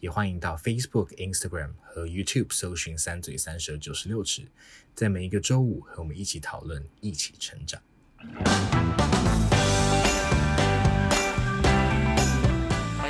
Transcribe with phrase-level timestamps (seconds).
[0.00, 4.46] 也欢迎到 Facebook、Instagram 和 YouTube 搜寻“三嘴三舌九十六尺”，
[4.94, 7.82] 在每一个周五和我们一起讨论，一起成长。
[8.16, 8.30] 欢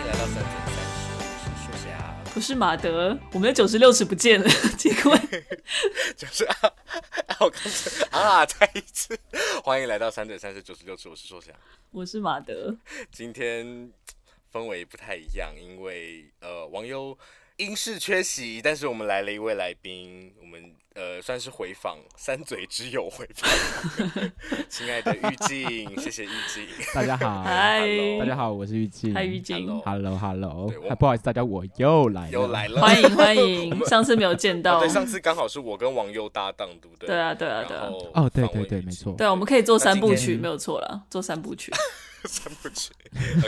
[0.01, 4.49] 迎来到三嘴三舌，我是树霞，我是马德，我们的九十六尺不见了，
[4.79, 5.21] 奇怪，
[6.17, 6.57] 就是啊，
[7.41, 9.15] 我刚才啊，再一次，
[9.63, 11.53] 欢迎来到三嘴三舌九十六尺，我是树下，
[11.91, 12.79] 我是马德，
[13.13, 13.93] 今天。
[14.53, 17.17] 氛围不太一样，因为呃，王优
[17.57, 20.63] 因事缺席，但是我们来了一位来宾，我们
[20.95, 23.51] 呃算是回访三嘴之友回访，
[24.71, 27.81] 亲爱的玉静，谢谢玉静， 大家好，嗨，
[28.21, 37.09] 大家好，我是玉静，嗨玉静，Hello，Hello，不好意思，大家我又来了，又来了，欢迎欢迎， 上次没有见到，对，上次刚好是我跟王优搭档，对不对？
[37.09, 41.73] 对啊，对啊，对啊，哦，对对对，没错，对，我们可以做三部曲，没有错了，做三部曲。
[42.29, 42.91] 三部曲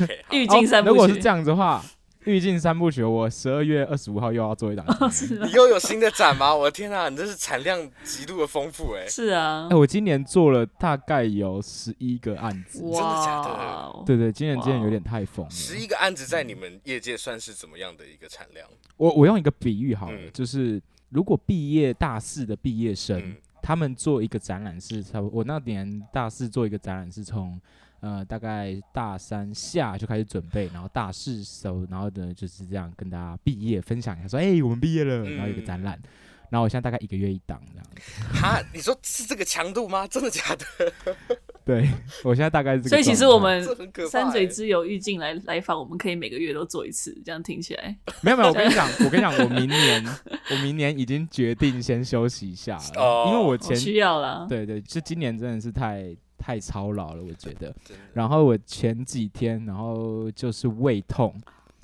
[0.01, 0.93] ，OK，预计 三部曲。
[0.93, 1.85] 如果是这样子的话，
[2.25, 4.85] 预计三部曲，我十二月二十五号又要做一档。
[5.43, 6.55] 你又有新的展吗？
[6.55, 9.07] 我的天啊，你这是产量极度的丰富哎。
[9.09, 12.81] 是啊，哎，我今年做了大概有十一个案子。
[12.81, 14.03] 真的假的？
[14.05, 15.51] 对对，今年今年有点太疯了。
[15.51, 18.69] 十一个案子在你们业界算是怎么样的一个产量？
[18.99, 27.59] 我我用一个比喻好了，就是如果毕业大四的毕业生，他们做一个展览是差不多，我那年大四做一个展览是从。
[28.01, 36.09] 呃，大概大三下就开始准备，然后大四收，然后呢就是这样跟大家毕业分享一下，说，哎、欸，我们毕业了，然后有个展览，嗯、
[36.49, 37.87] 然后我现在大概一个月一档这样。
[38.33, 40.07] 哈，你说是这个强度吗？
[40.07, 40.93] 真的假的？
[41.63, 41.87] 对，
[42.25, 42.89] 我现在大概是这个。
[42.89, 43.63] 所以其实我们
[44.09, 47.95] 三嘴之友玉静来来访，我们可以每个月都做一次，这样听起来。
[48.23, 50.05] 没有没有，我跟你讲， 我跟你讲，我明年
[50.51, 54.47] 我明年已经决定先休息一下了，哦、因为我前需要了。
[54.49, 56.17] 对对，就今年真的是太。
[56.41, 57.75] 太操劳了，我觉得。
[58.15, 61.39] 然后我前几天，然后就是胃痛，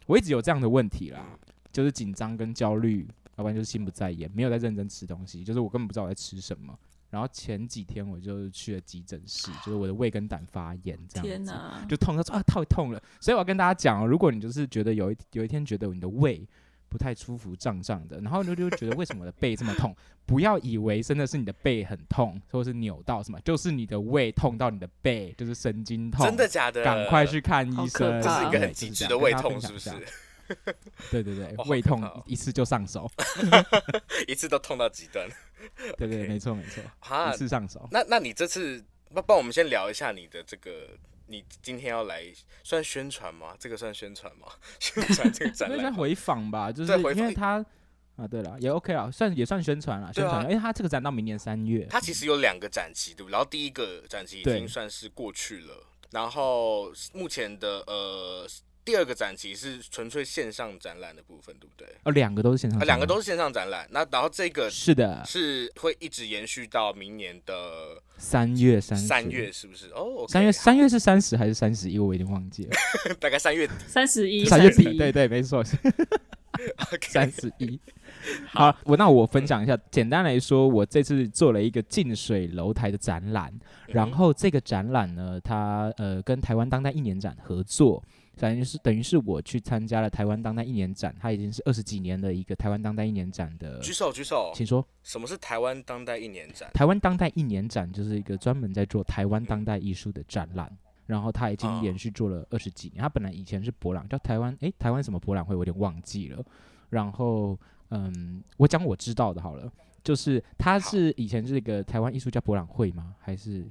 [0.07, 1.25] 我一直有这样的问题啦，
[1.71, 3.07] 就是紧张跟焦虑，
[3.37, 6.75] 要不然就是心不在焉，没有在认真吃东西，就是我根本不知道我在吃什么。
[7.11, 13.01] 然后前几天我就去了急诊室，就是我的胃跟胆发炎，这样子，天，就痛，他说啊，太痛了。
[13.21, 16.47] 所以我要跟大家讲哦，如果你就是觉得有一有一天觉得你的胃。
[16.89, 19.95] 不太舒服，胀胀的，然后你就觉得为什么我的背这么痛？
[20.27, 26.27] 不要以为真的是你的背很痛，或者是扭到什么，就是你的胃痛到你的背，就是神经痛。
[26.27, 26.83] 真的假的？
[26.83, 28.21] 赶快去看医生。
[28.21, 29.91] 这是一个很极致的胃痛，是不是？
[31.11, 33.11] 对对对， 胃痛一次就上手，
[34.29, 35.29] 一次都痛到极端。
[35.97, 36.83] 对对，没错没错，
[37.33, 37.89] 一次上手。
[37.91, 40.89] 那那你这次，那帮我们先聊一下你的这个。
[41.27, 42.25] 你今天要来
[42.63, 43.55] 算宣传吗？
[43.59, 44.47] 这个算宣传吗？
[44.81, 45.79] 宣传这个展览？
[45.81, 47.65] 算回访吧，就是因为他
[48.17, 50.43] 啊，对了，也 OK 啊，算也算宣传了，宣传。
[50.45, 53.33] 因为他这个展到明年三月，他其实有两个展期，对不对？
[53.33, 58.49] 然后第一个展期已经算是过去了，然后目前的呃。
[58.87, 61.89] 第二个展期是纯粹线上展览的部分，对不对？
[62.05, 63.85] 哦，两个都是线上，两个都是线上展览。
[63.91, 69.89] 那然后这个是的，是会一直延续到明年的三月三三月，是不是？
[69.89, 71.99] 哦，三月三月是三十还是三十一？
[71.99, 72.77] 我有点忘记了，
[73.19, 75.65] 大概三月底，三十一，三月底，对对，没错，
[77.03, 77.81] 三十一。
[78.53, 83.53] 好，我那我分享一下，简单来说，我这次做了一个近水楼台的展览，
[83.89, 88.01] 然后这个展览呢，它呃跟台湾当代一年展合作。
[88.39, 93.81] 等于是等于是我去参加了台湾当代一年展，它已经是二十几年的一个台湾当代一年展的。
[93.81, 94.87] 举手举手，请说。
[95.03, 96.71] 什么是台湾当代一年展？
[96.75, 103.01] 台湾当代一年展就是一个专门在做台湾当代艺术的展览，嗯、然后它已经连续做了二十几年。
[103.01, 106.45] 它本来以前是博览，叫台湾诶，台湾什么博览会，我有点忘记了。
[106.91, 107.59] 然后
[107.89, 109.73] 嗯，我讲我知道的好了，
[110.05, 113.15] 就是它是以前是一个台湾艺术家博览会吗？
[113.19, 113.67] 还是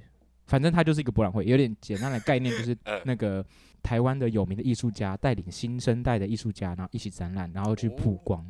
[0.47, 2.75] 反正它就是一个博览会，有点简单的概念就是
[3.05, 3.45] 那个。
[3.85, 8.43] 台湾的有名的艺术家带领新生代的艺术家，然后一起展览，然后去曝光。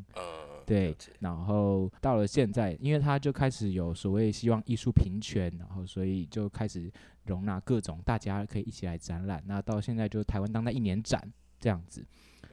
[0.65, 6.89] 对，然后到了现在，因为他就开始有所谓希望艺术平权，然后所以就开始
[7.25, 9.43] 容纳各种大家可以一起来展览。
[9.45, 11.21] 那到现在就台湾当代一年展
[11.59, 12.03] 这样子。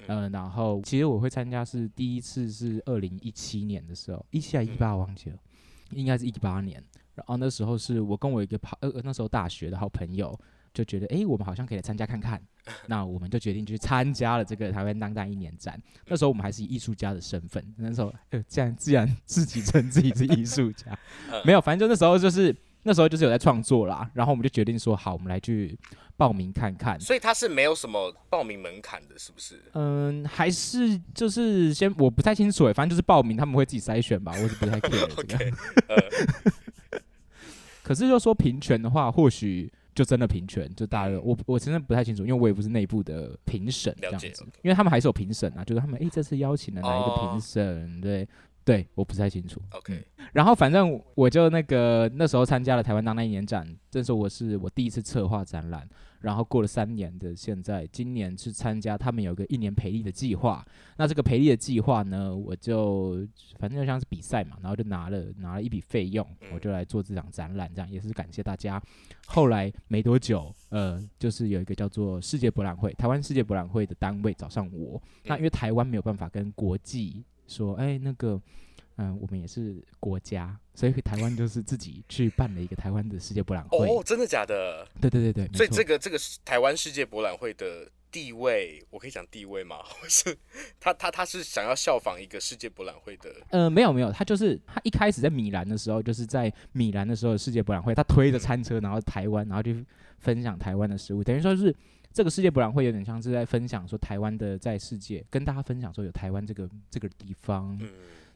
[0.09, 5.39] 嗯，然后其实我会参加是第一次是二零一七年的时候，一七还一八我忘记了，
[5.93, 6.83] 应该是一八年。
[7.15, 10.37] 然后那时候是我跟我一个朋呃那时候大学的好朋友。
[10.75, 12.43] 就觉得哎，我们好像可以来参加看看，
[12.87, 15.81] 那我们就决定去参加了这个台湾当代一年展。
[16.07, 20.97] 那时候我们还是以艺术家的身份，那时候呃，既然既然 自己称自己是艺术家，
[21.45, 22.55] 没有，反正就那时候就是
[22.85, 25.79] 那时候就是有在创作啦，然后我们就决定说，好，我们来去
[26.17, 26.99] 报名看看。
[27.01, 29.61] 所以他是没有什么报名门槛的，是不是？
[29.75, 35.23] 嗯，还是就是先我不太清楚哎，反正就是报名，他们会自己筛选吧，我是不太 care 这个。
[35.23, 35.53] okay,
[35.89, 37.01] uh、
[37.83, 47.99] 可是就说平权的话，或许就真的平权，就大家我我真的不太清楚，因为我也不是内部的评审这样子，因为他们还是有评审啊，就是他们诶、欸，这次邀请了哪一个评审？
[47.99, 48.29] 哦、对。
[48.65, 49.61] 对，我不太清楚。
[49.71, 55.89] OK，然后反正我就那个那时候参加了台湾当代一年展，这时候我是我第一次策划展览。
[56.21, 60.65] 然后过了三年的现在，今年是参加他们有个一年培力的计划。
[60.97, 63.27] 那这个培力的计划呢，我就
[63.59, 66.25] 反正就像是比赛嘛，然后就拿了拿了一笔费用，
[66.55, 68.81] 我就来做这场展览，这样也是感谢大家。
[69.27, 75.03] 后来没多久，呃，就是有一个叫做世界博览会，台湾世界博览会的单位找上我。
[75.25, 77.25] 那因为台湾没有办法跟国际。
[77.47, 78.41] 说，哎，那个，
[78.97, 83.87] 嗯、呃，我们也是国家，所以台湾就是自己去办了一个台湾的世界博览会。
[83.87, 84.87] 哦，真的假的？
[85.01, 85.57] 对对对对。
[85.57, 89.77] 所以这个这个台湾世界博览会的地位，我可以讲地位吗？
[90.09, 90.37] 是，
[90.79, 93.31] 他他他是想要效仿一个世界博览会的？
[93.51, 99.73] 呃，没有没有，他就是他一开始在米兰的时候，就是在米兰的时候的世界博览会，他推着餐车，然后台湾，然后就
[100.19, 101.75] 分享台湾的食物，等于说是。
[102.13, 107.81] 这个世界博览会有点像是在分享说台湾的在世界，跟大家分享说有台湾这个这个地方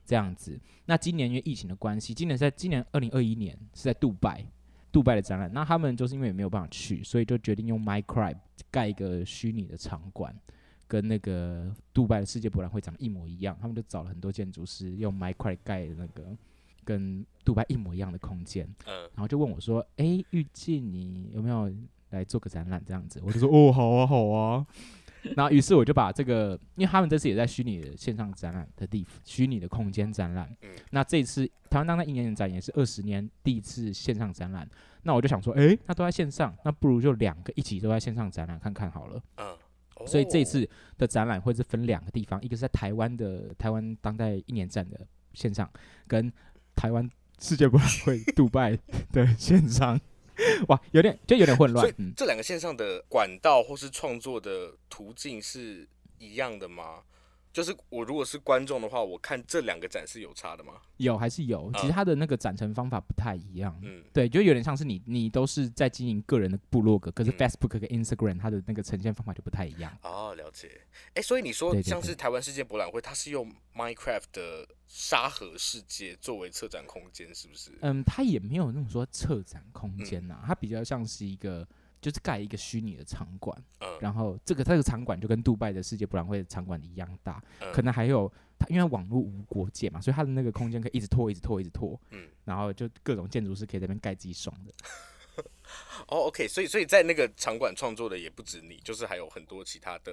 [0.04, 0.58] 这样子。
[0.86, 4.46] 那今年因为疫情的关系，今年在今年二零二一年是在杜拜，
[4.90, 5.52] 杜拜的展览。
[5.52, 8.36] 那他们就是因为没有办法去，所以就决定用 MicRib
[8.70, 10.34] 盖一个虚拟的场馆，
[10.88, 13.58] 跟那个杜拜的世界博览会长一模一样。
[13.60, 16.36] 他们就找了很多建筑师用 MicRib 盖的那个
[16.84, 18.68] 跟杜拜一模一样的空间。
[18.86, 21.70] 然后就问我说：“诶，玉静，你有没有？”
[22.16, 24.66] 来做个展览这样子，我就 说哦，好啊，好啊。
[25.34, 30.48] 然后于是我就把这个，因为他们这次也在虚拟的线上展览的地方，虚拟的空间展览。
[30.90, 34.68] 那这次台湾当代一年展也是二十年第一次线上展览。
[35.02, 39.20] 那我就想说，诶，那都在线上，那不如就两个一起都在线上展览看看好了。
[40.06, 45.00] 所以这次的展览会是分两个地方，一个是在台湾的台湾当代一年展的
[45.32, 45.68] 线上，
[46.06, 46.32] 跟
[46.76, 47.08] 台湾
[47.40, 48.78] 世界博览会 杜拜
[49.10, 49.98] 的线上。
[50.68, 51.86] 哇，有点就有点混乱。
[51.86, 55.86] 所以这两个线上的管道或是创作的途径是
[56.18, 57.02] 一样的吗？
[57.56, 60.74] 就是我如果是观众的话，我看这两个展是有差的吗？
[60.98, 61.72] 有还是有？
[61.76, 63.74] 其实它的那个展陈方法不太一样。
[63.82, 69.90] 嗯，对，就有点像是你你都是在经营个人的部落格，可是 Facebook 跟 Instagram 它的那个呈现方法就不太一样。
[70.02, 70.70] 哦，了解。
[71.14, 77.70] 哎，所以你说像是台湾世界博览会，它是用 Minecraft 的沙盒世界作为策展空间，是不是？
[77.80, 81.66] 嗯，它也没有那种说策展空间呐，它比较像是一个。
[82.06, 94.72] 就是盖一个虚拟的场馆，嗯，然后这个这个场馆就跟杜拜的世界博览会的场馆一样大，嗯，可能还有它，因为网络无国界嘛，所以它的那个空间可以一直拖，一直拖，一直拖，嗯，然后就各种建筑师可以在那边盖自己爽的。
[96.08, 100.12] 哦，OK，所以所以在那个场馆创作的也不止你，就是还有很多其他的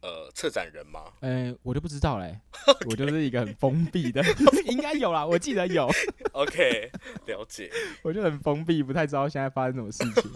[0.00, 1.12] 呃策展人吗？
[1.20, 2.88] 呃，我就不知道嘞，okay.
[2.90, 4.22] 我就是一个很封闭的，
[4.66, 5.88] 应该有啦，我记得有。
[6.32, 6.90] OK，
[7.26, 7.70] 了解。
[8.02, 10.30] 我就很封闭，不太知道现在发生什么事情。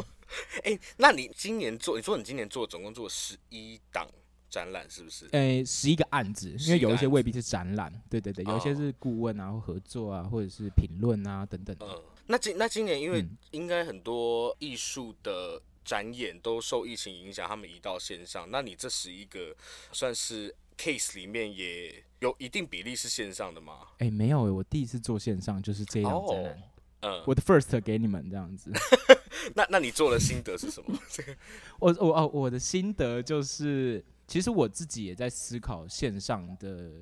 [0.65, 4.09] 哎、欸，那你今年做，你说你今年做总共做十一档
[4.49, 5.27] 展览，是不是？
[5.27, 11.77] 哎、欸，十一个案子，因为有一些未必是展览，对对对，有一些是顾问啊，或合作啊，或者是评论啊等等。
[11.81, 18.51] 嗯，那今那今年因为应该很多艺术的展演都受疫情影响，他们移到线上。
[18.51, 19.55] 那你这十一个
[19.93, 23.81] 算是 case 里面也有一定比例是线上的吗？
[23.99, 26.63] 哎、欸，没有、欸，我第一次做线上就是这样展览。
[27.01, 28.71] 嗯，我的 first 给你们这样子。
[29.57, 30.97] 那那你做的心得是什么？
[31.81, 36.93] 我我哦，我的心得就是，其实我自己也在思考线上的，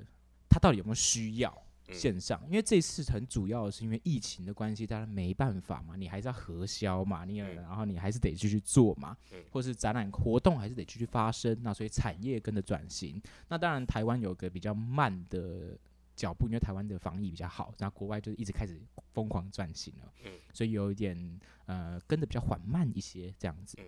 [0.49, 2.41] 它到底有没有需要线上？
[2.47, 9.17] 因为这次很主要的是因为疫情的关系，大家没办法嘛，你还是要核销嘛，你然后你还是得继续做嘛，
[9.51, 13.21] 或是展览活动还是得继续发生，那所以产业跟着转型。
[13.49, 15.79] 那当然台湾有个比较慢的。
[16.17, 18.79] 脚步，因为台湾的防疫比较好，然后国外就一直开始
[19.15, 23.87] 疯狂转型了，嗯，所以有一点呃跟得比较缓慢一些这样子，嗯，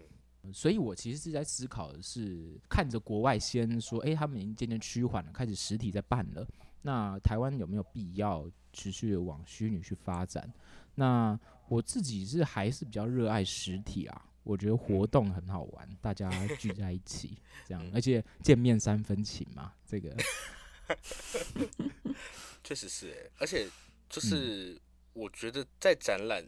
[0.50, 6.49] 所以我其实是在思考的是，看着国外先说，哎，他们已经渐渐趋缓了，开始实体在办了，
[6.80, 10.52] 那台湾有没有必要持续的往虚拟去发展？
[10.94, 20.16] 那我自己是还是比较热爱实体啊，我觉得活动很好玩，大家聚在一起这样，而且见面三分情嘛，这个。
[22.64, 23.66] 确实是哎，而且
[24.11, 24.78] 就是
[25.14, 26.44] 我觉得在展览，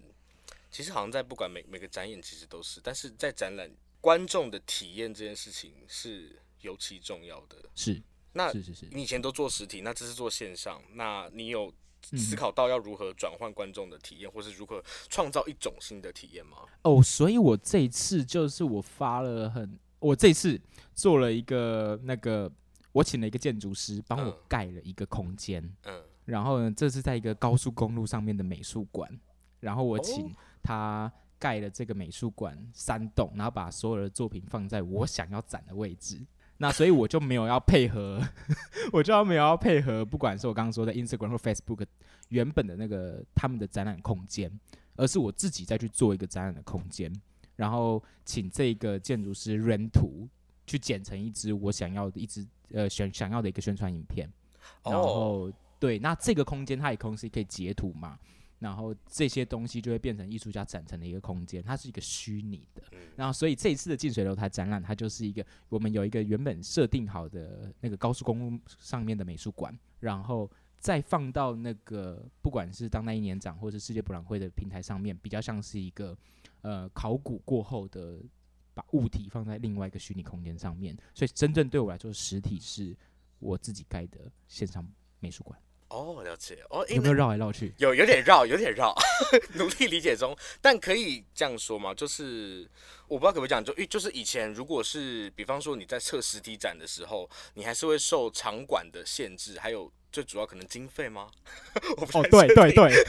[0.74, 7.56] 其实好像在不管每每个展演其实都是，但是在展览观众的体验这件事情是尤其重要的。
[7.76, 8.02] 是，
[8.32, 16.56] 那是是是，你以前都做实体，那这是做线上，那你有思考到要如何转换观众的体验，或是如何创造一种新的体验吗？
[16.82, 20.60] 哦，所以我这一次就是我发了很，我这次
[20.92, 22.50] 做了一个那个，
[22.90, 29.08] 我请了一个建筑师帮我盖了一个空间，嗯，然后呢，这是在一个高速公路上面的美术馆，
[29.60, 36.20] 然后我请他盖了这个美术馆三栋，然后把所有的作品放在我想要展的位置。
[36.56, 38.22] 那所以我就没有要配合，
[38.92, 41.84] 我就要没有要配合，不管是我刚刚说的 Instagram 或 Facebook
[42.28, 44.50] 原本的那个他们的展览空间，
[44.96, 47.12] 而是我自己再去做一个展览的空间，
[47.56, 50.28] 然后请这个建筑师 rent 图
[50.66, 54.26] 去剪成一支我想要的一支呃想想要的一个宣传影片，
[54.84, 58.18] 然后对，那这个空间它也同时可以截图嘛。
[58.58, 62.82] 然后这些东西就会变成艺术家展成的一个空间，它是一个虚拟的。
[63.16, 76.16] 然后，所以这一次的近水楼台展览，它就是一个我们有一个原本设定好的那个高速公路上面的美术馆，然后再放到那个不管是当代一年展或是世界博览会的平台上面，比较像是一个
[76.62, 78.18] 呃考古过后的
[78.72, 80.96] 把物体放在另外一个虚拟空间上面。
[81.14, 82.96] 所以，真正对我来说，实体是
[83.38, 84.86] 我自己盖的线上
[85.20, 85.58] 美术馆。
[85.94, 87.72] 哦，了解哦，有没有绕来绕去？
[87.78, 88.94] 有，有点绕，有点绕，
[89.54, 90.36] 努力理解中。
[90.60, 91.94] 但可以这样说吗？
[91.94, 92.68] 就是
[93.06, 99.90] 我不知道可不可以讲，就就是以前如果是比方说你在测实体展的时候，你还是会受场馆的限制，还有。
[100.14, 101.26] 最主要可能经费吗？
[101.98, 103.04] 哦，对对 对，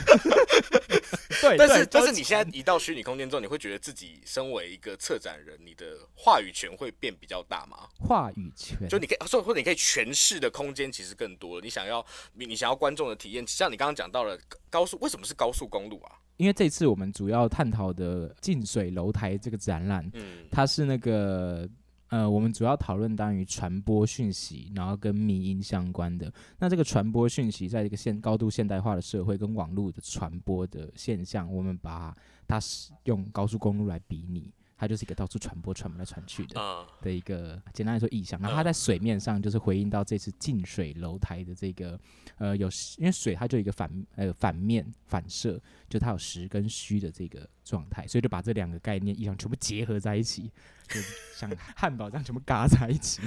[1.40, 1.56] 对。
[1.56, 7.88] 但是但是你现在移到虚拟空间之后，你会觉得自己身为一个策展人，你的话语权会变比较大吗？
[8.00, 11.62] 话语权，就你可以说或者你可以诠释的空间其实更多了。
[11.64, 14.36] 你想要你你想要观众的体验，像你刚刚讲到了
[14.72, 16.18] 高速，为什么是高速公路啊？
[16.38, 21.70] 因为这次我们主要探讨的近水楼台这个展览，嗯，它是那个。
[22.10, 26.32] 呃，我们主要讨论当于传播讯息，然后跟迷音相关的。
[26.60, 32.16] 那这个传播讯息，在一个现高度现代化的社会，跟网络的传播的现象，我们把
[32.48, 34.54] 它使用高速公路来比拟。
[34.78, 38.40] 它就是一个到处传播、传来传去的的一个简单来说意象。
[38.42, 42.00] 然后它在水面上就是回应到这次近水楼台的这个
[42.38, 50.52] 呃有，因为水它就有一个反呃反面反射，就它有实跟虚的这个状态，所以就把这两个概念意象全部结合在一起，
[50.90, 51.00] 就
[51.38, 53.22] 像汉堡这样全部嘎在一起。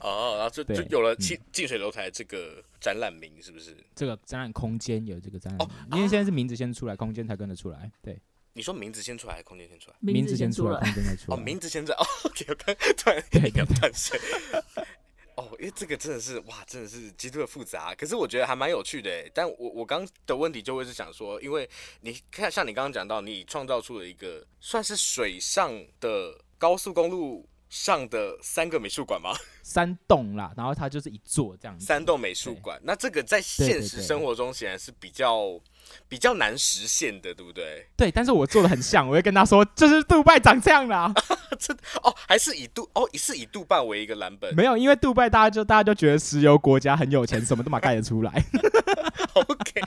[0.00, 3.76] 哦，然后就就有了近近水楼台这个展览名，是不是？
[3.94, 7.92] 这个展览空间有这个展览名，因为现在是名字先出来，空间才跟得出来。
[8.00, 8.18] 对。
[8.54, 9.96] 你说名字先出来，还是空间先出来？
[10.00, 11.36] 名字先出来，空间再出来。
[11.36, 11.98] 哦，名字先出来。
[11.98, 14.18] 哦，OK，我刚突然一个断线。
[15.34, 17.92] 哦，因为这个真的是哇，真的是极度的复杂。
[17.96, 19.10] 可是我觉得还蛮有趣的。
[19.34, 21.68] 但我我刚的问题就会是想说，因为
[22.02, 29.30] 你看，像你刚刚讲到，你创造出了一个算是水上的高速公路上的三个美术馆吗？
[29.64, 31.84] 三栋啦，然后它就是一座这样子。
[31.84, 35.60] 三栋美术馆，那这个在现实生活中显然是比较。
[36.08, 37.86] 比较难实现的，对不对？
[37.94, 41.12] 对，但是我做的很像，我会跟他说，就是杜拜长这样啦。
[41.60, 44.54] 这哦，还是以杜哦，是以杜拜为一个蓝本？
[44.56, 48.32] 没有，因为杜拜大家就大家就觉得石油国家很有钱，什么都嘛盖得出来。
[49.34, 49.82] OK，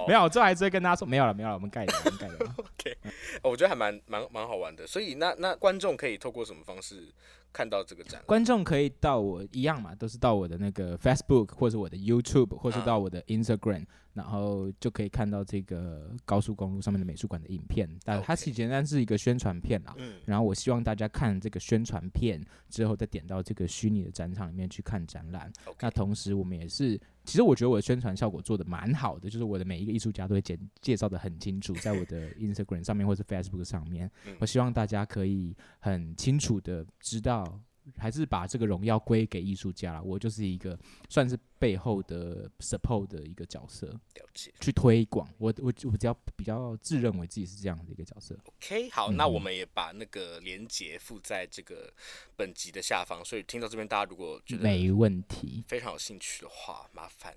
[0.00, 2.36] 好，没有，我最后还是会跟他说，没有了，没有了，我们盖的，我们盖的。
[2.56, 2.96] OK，
[3.42, 4.86] 我觉得还蛮蛮蛮好玩的。
[4.86, 7.12] 所以那那观众可以透过什么方式？
[7.52, 17.90] 看到这个展，观众可以到我一样嘛，都是到我的那个 Facebook 或者我的 YouTube，或是到我的 Instagram，、啊、然后就可以看到这个高速公路上面的美术馆的影片。
[18.04, 19.92] 但它其实简单是一个宣传片啦。
[19.98, 20.20] 嗯。
[20.26, 25.52] 然后我希望大家看这个宣传片之后，再点到这个虚拟的展场里面去看展览。
[25.66, 25.74] Okay.
[25.80, 34.10] 那同时我们也是，其实我觉得我的宣传效果做得蛮好的，就是我的每一个艺术家都会简介绍的很清楚， 在我的 Instagram 上面或者 Facebook 上面。
[34.38, 37.60] 我希望大家可以很清楚的知道。
[37.96, 40.78] 还是把这个荣耀归给艺术家了，我就是一个
[41.08, 44.52] 算是背后的 support 的一个角色，了解。
[44.60, 48.36] 去推广，我我我比较比较自认为自己是这样的一个角色。
[48.44, 51.92] OK，好，嗯、那我们也把那个连接附在这个
[52.36, 57.34] 本集的下方，所以听到这边大家如果觉得没问题，非常有兴趣的话，麻烦。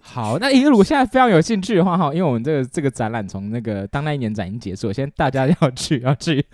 [0.00, 6.44] 好，那如果现在非常有兴趣的话，哈，因为我们这个这个展览从那个当代一年展已经结束，现在大家要去 要去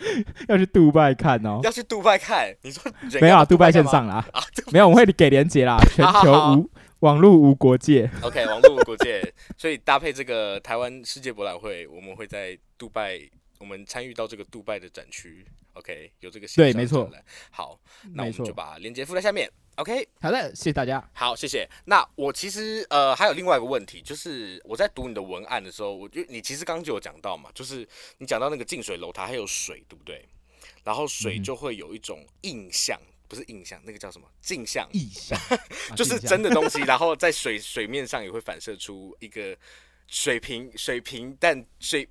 [0.49, 2.83] 要去杜拜看哦，要去杜拜看，你说
[3.21, 3.45] 没有啊？
[3.45, 6.71] 杜拜线上啦，啊、没有，我们会给连接啦， 全球无
[7.01, 9.23] 网络无国界，OK，网络无国界，
[9.57, 13.19] 所以搭配这个台湾世界博览会，我们会在杜拜，
[13.59, 17.11] 我们参与到这个杜拜的展区，OK，有这个对，没错，
[17.51, 17.79] 好，
[18.13, 19.51] 那我们就把链接附在下面。
[19.81, 21.03] OK，好的，谢谢大家。
[21.15, 21.67] 好，谢谢。
[21.87, 30.29] 那我其实呃还有另外一个问题，就是我在读你的文案的时候，我就你其实刚刚就有讲到嘛，就是你讲到那个近水楼台还有水，对不对？
[30.85, 34.87] 然后水就会有一种印象，不是印象，那个叫什么镜像？
[34.93, 35.41] 意象，
[35.97, 39.57] 就是真的东西，然后在水 水面上也会反射出一个
[40.09, 42.07] 水平水平，但水，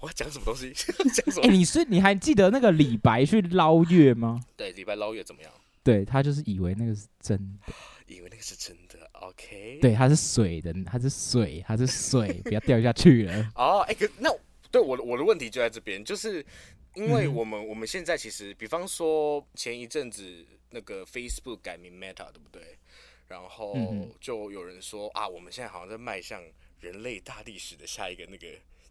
[0.00, 0.70] 我要讲什么东西？
[1.14, 1.46] 讲什么？
[1.46, 4.42] 哎、欸，你是你还记得那个李白去捞月吗？
[4.58, 5.50] 对，李白捞月怎么样？
[5.88, 7.72] 对他就是以为那个是真的，
[8.14, 9.08] 以为那个是真的。
[9.12, 13.52] OK，对，它是水的，它是水，它是水，不要掉下去了。
[13.56, 14.30] 哦，哎，可那
[14.70, 16.44] 对我的我的问题就在这边，就是
[16.94, 22.76] 因为我们、嗯、我们现在其实，比方说前一阵子那个 Facebook 改名 Meta，对不对？
[23.28, 23.74] 然后
[24.20, 26.42] 就有人说、嗯、啊，我们现在好像在迈向
[26.80, 28.46] 人类大历史的下一个那个。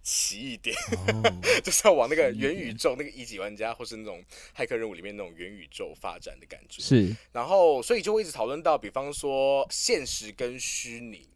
[0.10, 0.74] 奇异点，
[1.62, 4.24] 就是要往那个元宇宙，那个一级玩家或是那种
[4.56, 6.82] 骇客任务里面那种元宇宙发展的感觉。
[6.82, 11.28] 是，然后所以就会一直讨论到，比方说现实跟虚拟。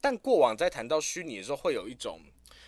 [0.00, 2.20] 但过往在谈到虚拟的时候，会有一种，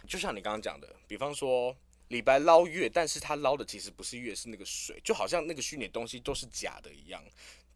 [0.07, 7.21] 就像你刚刚讲的，比方说李白捞月，但是他捞的其实不是月，是那个水，就好像那个虚拟的东西都是假的一样。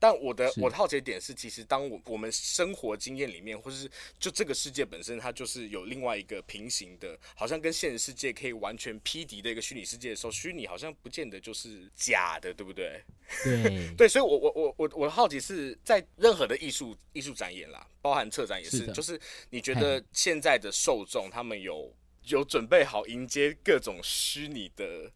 [0.02, 13.00] 但我的我的好奇的点是，其实当我我们生活经验里面，或是就这个世界本身，它就是有另外一个平行的，好像跟现实世界可以完全匹敌的一个虚拟世界的时候，虚拟好像不见得就是假的，对不对？
[13.44, 19.16] 对 对，所以我我我我我的好奇是在任何的艺术艺术展演啦，包含策展也是，是就是
[19.50, 21.94] 你觉得现在的受众他们有
[22.24, 25.12] 有准备好迎接各种虚拟的？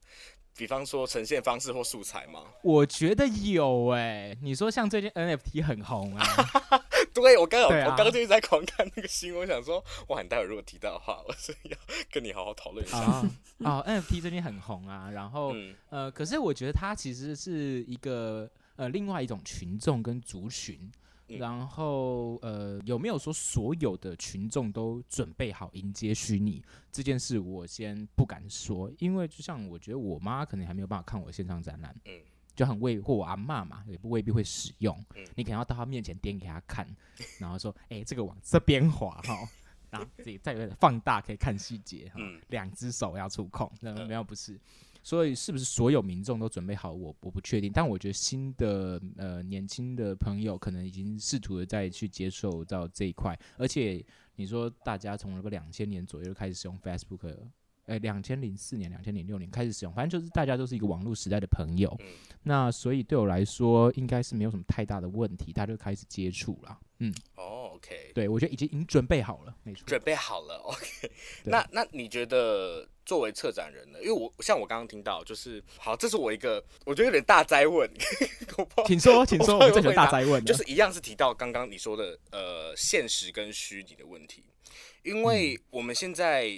[0.57, 2.45] 比方说呈现方式或素材吗？
[2.63, 6.25] 我觉得有哎、欸，你说像最近 NFT 很红啊，
[7.13, 11.77] 对我刚好、啊、我刚刚就一直在狂看那个新闻，我想说哇，你待会如果提到的话，我是要
[12.11, 12.99] 跟你好好讨论一下。
[12.99, 20.91] 哦，哦，NFT 最近很红啊，然后、嗯、呃，可是我觉得它其实是一个呃另外一种群众跟族群。
[21.29, 27.39] 然后，呃，有没有说所有的群众都准备好迎接虚拟这件事？
[27.39, 32.21] 我先不敢说，因为就像我觉得我妈可能还没有办法看我线上展览，嗯，
[32.55, 34.97] 就很未或我阿妈嘛，也不未必会使用，
[35.35, 36.87] 你可能要到她面前点给她看，
[37.41, 39.37] 然后说，哎，这个往这边滑哈，
[39.91, 44.61] 然后自己再放大可以看细节哈，两只手要触控，那没有不是。
[45.07, 46.93] 所以是不是所有民众都准备好？
[46.93, 54.05] 我我不确定，但我觉得新的呃年轻的朋友可能已经试图的再去接受到这一块，而且
[54.35, 57.37] 你说大家从那个两千年左右就开始使用 Facebook，
[57.85, 61.97] 呃，两千零四年、两千零六年开始使用，反正就是大家都是一个网络时代的朋友，
[62.43, 67.15] 那所以对我来说应该是没有什么太大的问题，他就开始接触了，嗯。
[67.77, 70.57] OK，对，我觉得已经已经准备好了，没错，准备好了。
[70.65, 71.11] OK，
[71.45, 73.99] 那那你觉得作为策展人呢？
[74.01, 77.89] 因为我像我刚刚听到，就是好，这是我一个我觉得有点大灾问，
[78.87, 84.45] 请说， 请说，我这个大灾问，就是一样是提到刚刚你说的呃现实跟虚拟的问题，
[85.03, 86.51] 因为我们现在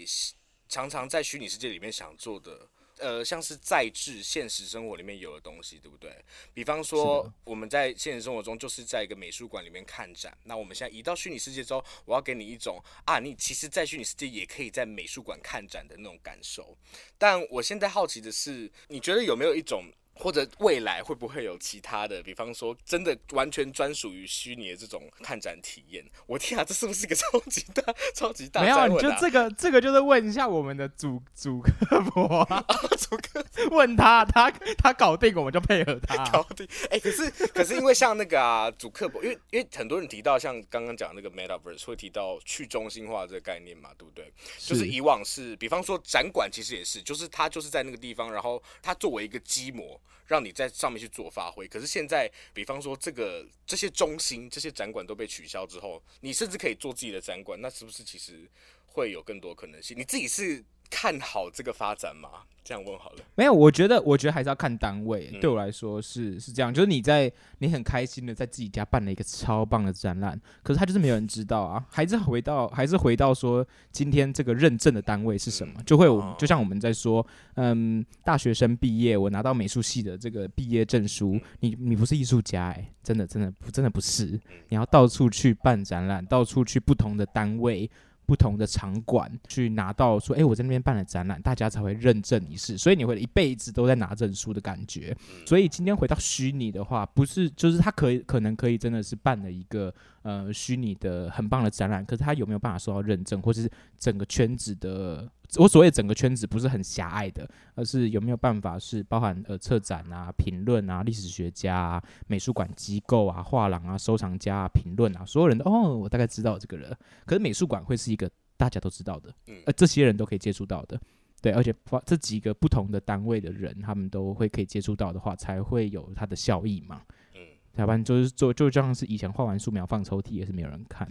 [0.68, 2.68] 常常在虚拟世界里面想做的。
[3.00, 6.12] 呃，像是在制现实生活里面有的东西，对不对？
[6.52, 16.76] 比方说，我们在现实生活中就是在一个美术馆里面看展，那我们现在移到虚拟世界之后，我要给你一种啊，你其实，在虚拟世界也可以在美术馆看展的那种感受。
[17.16, 19.84] 但我现在好奇的是，你觉得有没有一种？
[20.18, 26.04] 或者未来会不会有其他的，比方说真的完全专属于虚拟的这种看展体验？
[26.26, 27.82] 我天啊，这是不是一个 超级大、
[28.14, 28.64] 超级大、啊？
[28.64, 32.64] 没有，你就这个这个就是问一下我们的主主客博啊，
[32.98, 36.66] 主客问他，他他搞定，我们就配合他搞定。
[36.90, 44.32] 哎、欸，可是可是因为像那个啊，主客博，因为因为很多人提到像刚刚讲那个 Metaverse 会提到去中心化这个概念嘛，对不对？
[44.58, 50.00] 是就是以往是，比方说展馆其实也是，就是它就是在那个地方，然后它作为一个基模。
[50.26, 58.48] 让你在上面去做发挥，可是现在，比方说这个这些中心、这些展馆都被取消之后，你甚至可以做自己的展馆，那是不是其实
[58.86, 59.98] 会有更多可能性？
[59.98, 62.28] 你自己是看好这个发展吗？
[62.64, 63.16] 这样问好了。
[63.34, 65.30] 没有，我觉得，我觉得还是要看单位。
[65.32, 71.82] 嗯、对我来说是是这样，就是你在你很开心的在自己家办了一个超棒的展览，可是他就是没有人知道啊。
[71.88, 75.72] 还是回到还是回到说，今天这个认证的单位是什么？
[75.78, 87.90] 嗯、就会有就像我们在说，嗯，大学生毕业，我拿到美术系的这个毕业证书，你你不是艺术家哎、欸，真的真的不真的不是，你要到处去办展览，到处去不同的单位。
[88.28, 95.16] 不同的场馆去拿到说，哎、欸，我在那边办了展览，大家才会认证你是，所以你会一辈子都在拿证书的感觉。
[95.46, 105.26] 所以今天回到虚拟的话，不是就是他可以可能可以真的是办了一个呃虚拟的很棒的展览，可是他有没有办法受到认证，或者是整个圈子的？
[105.56, 116.94] 我所谓整个圈子不是很狭隘的，而是有没有办法是包含呃策展啊、评论啊、历史学家啊、美术馆机构啊、画廊啊、收藏家啊、评论啊，所有人都哦，我大概知道这个人。
[117.24, 119.34] 可是美术馆会是一个大家都知道的，
[119.64, 121.00] 呃，这些人都可以接触到的，
[121.40, 127.00] 对，而且这几个不同的单位的人，他们都会可以接触到的话，才会有它的效益嘛。
[127.34, 127.40] 嗯，
[127.76, 131.08] 要不然就是做就像，是以前画完素描放抽屉也是没有人看。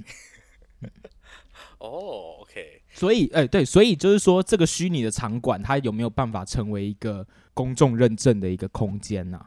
[1.79, 9.39] 哦、，OK，所以哎、对，所以就是说，这个虚拟的场馆，它有没有办法成为一个公众认证的一个空间呢、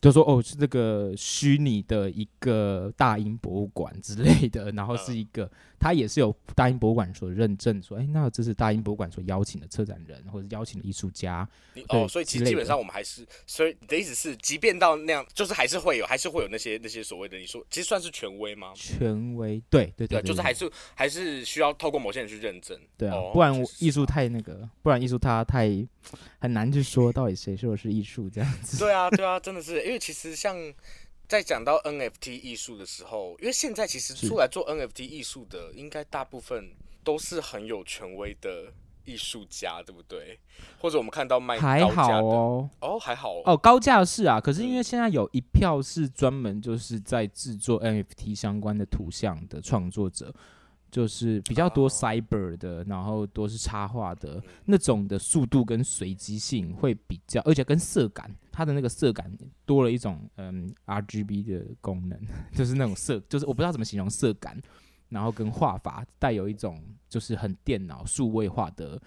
[0.00, 11.48] 就说哦，是这个虚拟的一个大英博物馆之类的，然后是一个，它也是有大英博物馆所认证，说，哎，那这是大英博物馆所邀请的策展人或者邀请的艺术家。
[11.88, 18.72] 哦，所以其实基本上我们还是，所以你的意思是，即便到那样，就是还是会有，还是会有那些那些所谓的，你说其实算是权威吗？
[18.74, 22.78] 权威，对对对，对，就是还是还是需要透过某些人去认证。
[22.96, 25.68] 对啊，哦、不然艺术太那个，不然艺术它太
[26.38, 28.78] 很难去说到底谁说的是艺术这样子。
[28.78, 29.82] 对啊，对啊，真的是。
[29.84, 30.56] 因为其实像
[31.26, 36.70] 在讲到 NFT 艺术的时候，因为现在其实出来做 NFT 艺术的，应该大部分
[37.04, 38.72] 都是很有权威的
[39.04, 40.38] 艺术家，对不对？
[40.80, 50.34] 或者我们看到卖还好哦，哦还好哦，哦高价是啊，可是因为现在有一票是专门就是在制作 NFT 相关的图像的创作者。
[50.90, 59.30] 就是比较多 cyber 的，然后多是插画的那种的速度跟随机性会比较，而且跟色感，它的那个色感
[59.66, 62.18] 多了一种嗯 RGB 的功能，
[62.54, 64.60] 就是那种色，就是我不知道怎么形容色感，
[65.10, 69.00] 然后跟画法带有一种就是很电脑数位化的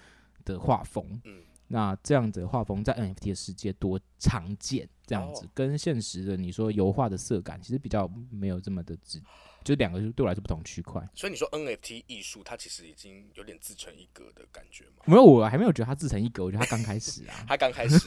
[0.45, 1.19] 的画风，
[1.67, 9.21] 那这样子的画风在 NFT 的世界多常见，这样子跟现实的你说油画的色感其实比较没有这么的直。
[9.63, 15.03] 就两个对我来说不同区块，所以你说 NFT 艺术，它其实已经有点自成一格的感觉吗？
[15.05, 17.99] 没有，我还没有觉得它自成一格，我觉得它刚开始啊， 它刚开始，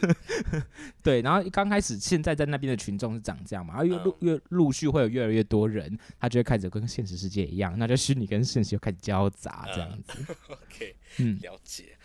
[1.03, 10.13] 对，然后刚开始，现在在那边的群众是长这样嘛，然后越陆越陆续会有越来越多人，他就会开始跟现实世界一样，那就虚拟跟现实又开始交杂这样子。
[10.19, 10.37] 嗯、
[10.67, 11.97] OK，嗯，了解。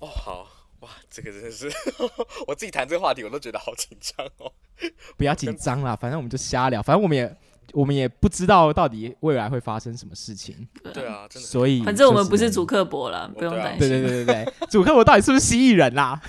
[0.00, 0.48] 哦，好
[0.80, 1.68] 哇，这个真的是
[2.46, 4.52] 我自己谈这个话题，我都觉得好紧张哦。
[5.16, 7.36] 不要紧张啦，反正我们就瞎聊，反正我们也。
[7.72, 10.66] 我们也不知道到底未来会发生什么事情。
[10.94, 11.46] 对啊，真的。
[11.48, 13.80] 所以，反正我们不是主客博了，不用担心。
[13.80, 16.20] 对对对对对，主客博到底是不是蜥蜴人啦？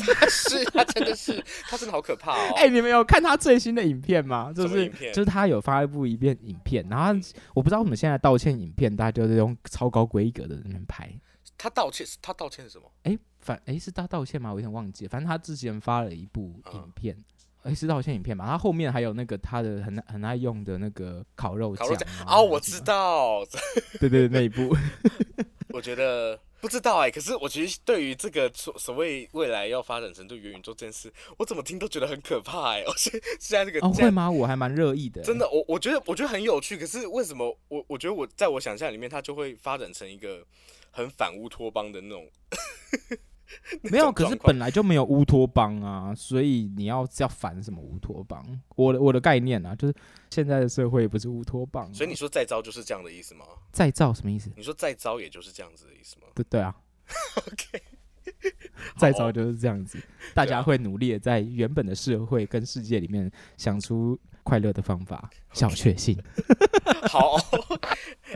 [0.00, 2.52] 他是，他真的是，他真的好可怕哦。
[2.56, 4.52] 哎、欸，你们有看他最新的影片吗？
[4.54, 7.20] 就是就是他有发一部一遍影片，然后
[7.54, 11.10] 我不知道我们现在道歉影片，大家就是用超高规格的人拍。
[11.58, 12.16] 他道歉是？
[12.20, 12.84] 他道歉是什么？
[13.04, 14.50] 哎、欸，反哎、欸、是他道歉吗？
[14.50, 15.06] 我有点忘记。
[15.06, 17.14] 反正他之前发了一部影片。
[17.14, 17.24] 嗯
[17.66, 18.46] 哎，是道歉影片嘛？
[18.46, 21.86] 他后面还有那个他的很很爱用的那个烤肉酱
[22.26, 23.44] 哦，我知道，
[23.98, 24.74] 对对，对那一部，
[25.74, 27.10] 我觉得不知道哎、欸。
[27.10, 32.84] 可是我其实对于这个所所谓未来要发展成对元宇宙这件事，我怎么听都觉得很可怕哎、 欸。
[32.84, 34.30] 而且现在这个哦会吗？
[34.30, 36.76] 我还蛮热议的、欸，真的，我我觉得我觉得很有趣。
[36.76, 40.44] 可是为什么我我觉得我在我想象里面，它就会发展成一个
[40.90, 42.26] 很反乌托邦的那种。
[43.90, 48.44] 没有，可是本来就没有乌托邦啊，所以你要要反什么乌托邦？
[48.74, 49.94] 我的我的概念啊，就是
[50.30, 53.44] 现在的社会不是乌托邦，所以你说再造就是这样的意思吗？
[53.72, 54.50] 再造什么意思？
[54.56, 56.26] 你说再造也就是这样子的意思吗？
[56.34, 56.74] 对对啊，
[57.46, 57.82] OK，
[58.98, 59.98] 再造就是这样子，
[60.34, 66.16] 大家会努力的在原本的社会跟世界里面想出快乐的方法，小确幸。
[67.10, 67.36] 好。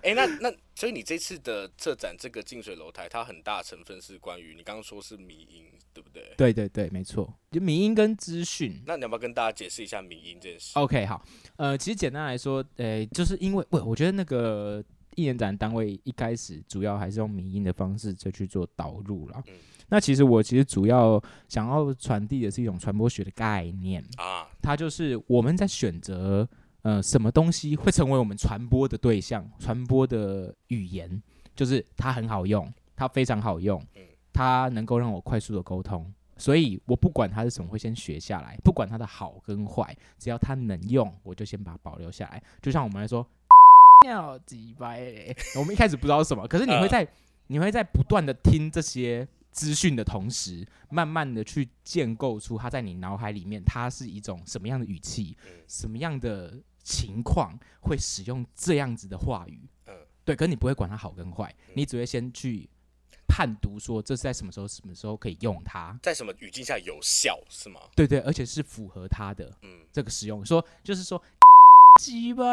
[0.02, 6.34] 哎、欸，那那所以你这次的策展这个近水楼台，它很大成分是关于你刚刚说是迷音，对不对？
[6.36, 8.82] 对对对，没错，就迷音跟资讯。
[8.86, 11.22] 那你要不要跟大家解释一下迷音这件事？OK，好，
[11.56, 14.82] 呃，其实简单来说，呃、欸，就是因为我我觉得那个
[15.16, 19.42] 艺人展单位一开始主要还是用迷音的方式就去做导入了。
[19.48, 19.54] 嗯、
[19.90, 26.48] 那其实我其实主要想要传递的是一种传播学的概念啊，它就是我们在选择。
[26.82, 29.46] 呃，什么东西会成为我们传播的对象？
[29.58, 31.22] 传播的语言
[31.54, 33.78] 就是它很好用，它非常好用，
[34.32, 42.42] 它能够让我快速的沟通，所以我不管它是什么，会先学下来，不管它的好跟坏，只要它能用，我就先把它保留下来。
[42.62, 43.26] 就像我们来说，
[44.06, 45.04] 要几百，
[45.60, 47.06] 我们一开始不知道什么，可是你会在
[47.48, 55.36] 你会在不断的听这些资讯的同时，慢慢的去建构出它在你脑海里面，它是一种什么样的语气，
[55.66, 56.60] 什么样的。
[56.82, 62.68] 情况会使用这样子的话语，嗯，对，可是你不会管它好跟坏，嗯，你只会先去
[63.28, 67.80] 判读说这是在什么时候、什么时候可以用它，在什么语境下有效，是吗？
[67.94, 70.44] 对对，而且是符合它的，嗯，这个使用。
[70.44, 71.22] 说就是说，
[72.00, 72.44] 鸡巴，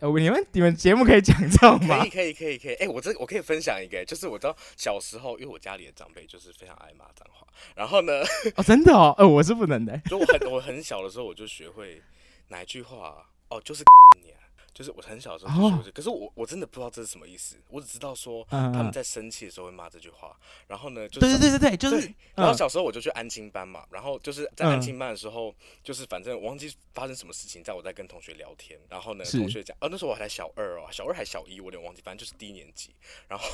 [0.00, 2.00] 呃，你们你们节目可以讲这种吗？
[2.00, 8.22] 可以可以可以可以，哎，我这我可以分享一个，就是我知道小时候，因为我家里的长辈就是非常爱骂脏话，然后呢，
[8.56, 12.02] 哦，真的哦，呃，我是不能的，就我很我很小的时候我就学会
[12.48, 13.24] 哪一句话。
[13.48, 13.84] 哦，就是
[14.20, 14.42] 你啊，
[14.76, 20.36] 就是我很小的时候就学过，可是我我真的不知道这是什么意思，我只知道说他们在生气的时候会骂这句话。
[20.66, 22.14] 然后呢，就是对对对对对，就是。
[22.34, 32.90] 然后小时候我就去安亲班嘛，然后就是在安亲班的时候，就是反正我忘记发生什么事情，在我在跟同学聊天，然后呢，同学讲，哦，那时候我还在小二哦，小二还小一，我有点忘记，反正就是低年级。
[33.28, 33.46] 然后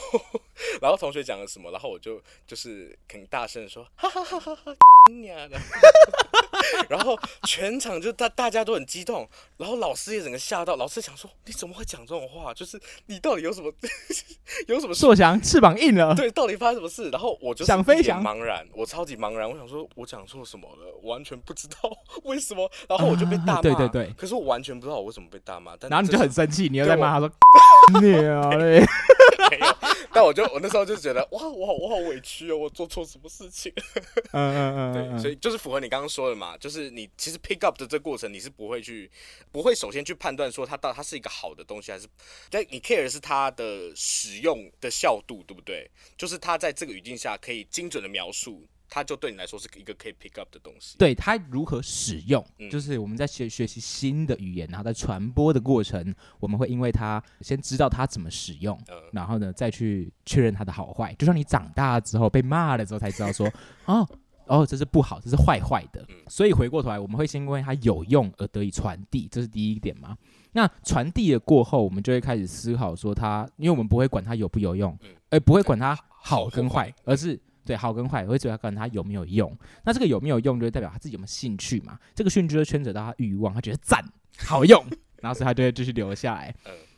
[0.81, 4.75] 然后同学讲了什么，然后我就就是很大声的说，哈哈哈哈哈，
[5.21, 5.57] 娘的。
[6.89, 12.53] 然后全场就大大家都很激动，然后老师也整个吓到，老师想说你怎么会讲这种话？
[12.55, 13.73] 就是你到底有什么
[14.69, 14.95] 有什么？
[14.95, 17.11] 硕翔翅膀硬了，对，到底发生什么事？
[17.11, 21.77] 然后我就想飞翔，茫然，我超级茫然，我想说我讲错什么了，完全不知道
[22.25, 22.71] 为什么。
[22.89, 25.77] 然后我就被大骂， 啊、对对对，可是我完全不知道我为什么被大骂。
[25.79, 27.29] 但然后你就很生气，你又在骂他说
[28.01, 28.85] 鸟嘞。
[30.15, 33.73] 但我就我那时候就觉得哇，我好我好委屈哦，我做错什么事情？
[34.33, 39.11] 嗯嗯嗯，对，所以就是符合你刚刚说的嘛，就是你其实 pick up 的这过程，你是不会去，
[39.51, 42.07] 不会首先去判断说它到它是一个好的东西，还是
[42.51, 45.91] 但你 care 是它的使用的效度，对不对？
[46.17, 48.67] 就是它在这个语境下可以精准的描述。
[48.95, 50.99] 它就对你来说是一个可以 pick up 的东西。
[50.99, 61.15] 对，它如何使用，嗯、就是我们在学学习新的语言，然后在传播的过程，我们会因为它先知道它怎么使用，嗯、然后呢再去确认它的好坏。
[61.15, 63.51] 就像你长大之后被骂了之后才知道说，
[63.87, 64.07] 哦
[64.47, 66.05] 哦，这是不好，这是坏坏的。
[66.11, 70.15] 嗯、所以回过头来，我们会先因为它有用而得以传递，这是第一点嘛。
[70.53, 74.95] 那传递了过后，我们就会开始思考说它，因为我们不会管它有不有用，
[75.31, 77.41] 而、嗯、不会管它好跟坏，嗯、而是。
[77.65, 79.57] 对，好跟坏，我会主要看他有没有用。
[79.85, 81.99] 那这个有没有用，就代表他自己有没有兴趣嘛？
[82.15, 84.05] 这个兴趣就牵扯到他欲望，他觉得赞，
[84.39, 84.85] 好用，
[85.23, 86.55] 然后所以他就会继续留下来。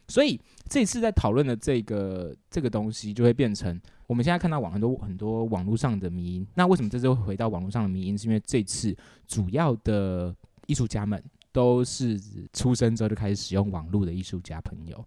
[0.09, 6.47] 所以这次在讨论的这个这个东西，就会变成我们现在看到网很多很多网络上的迷因。
[6.55, 8.17] 那为什么这次会回到网络上的迷因？
[8.17, 8.95] 是因为这次
[9.27, 10.35] 主要的
[10.67, 11.23] 艺术家们
[11.53, 12.21] 都是
[12.53, 15.03] 出生之后就开始使用网络的艺术家朋友。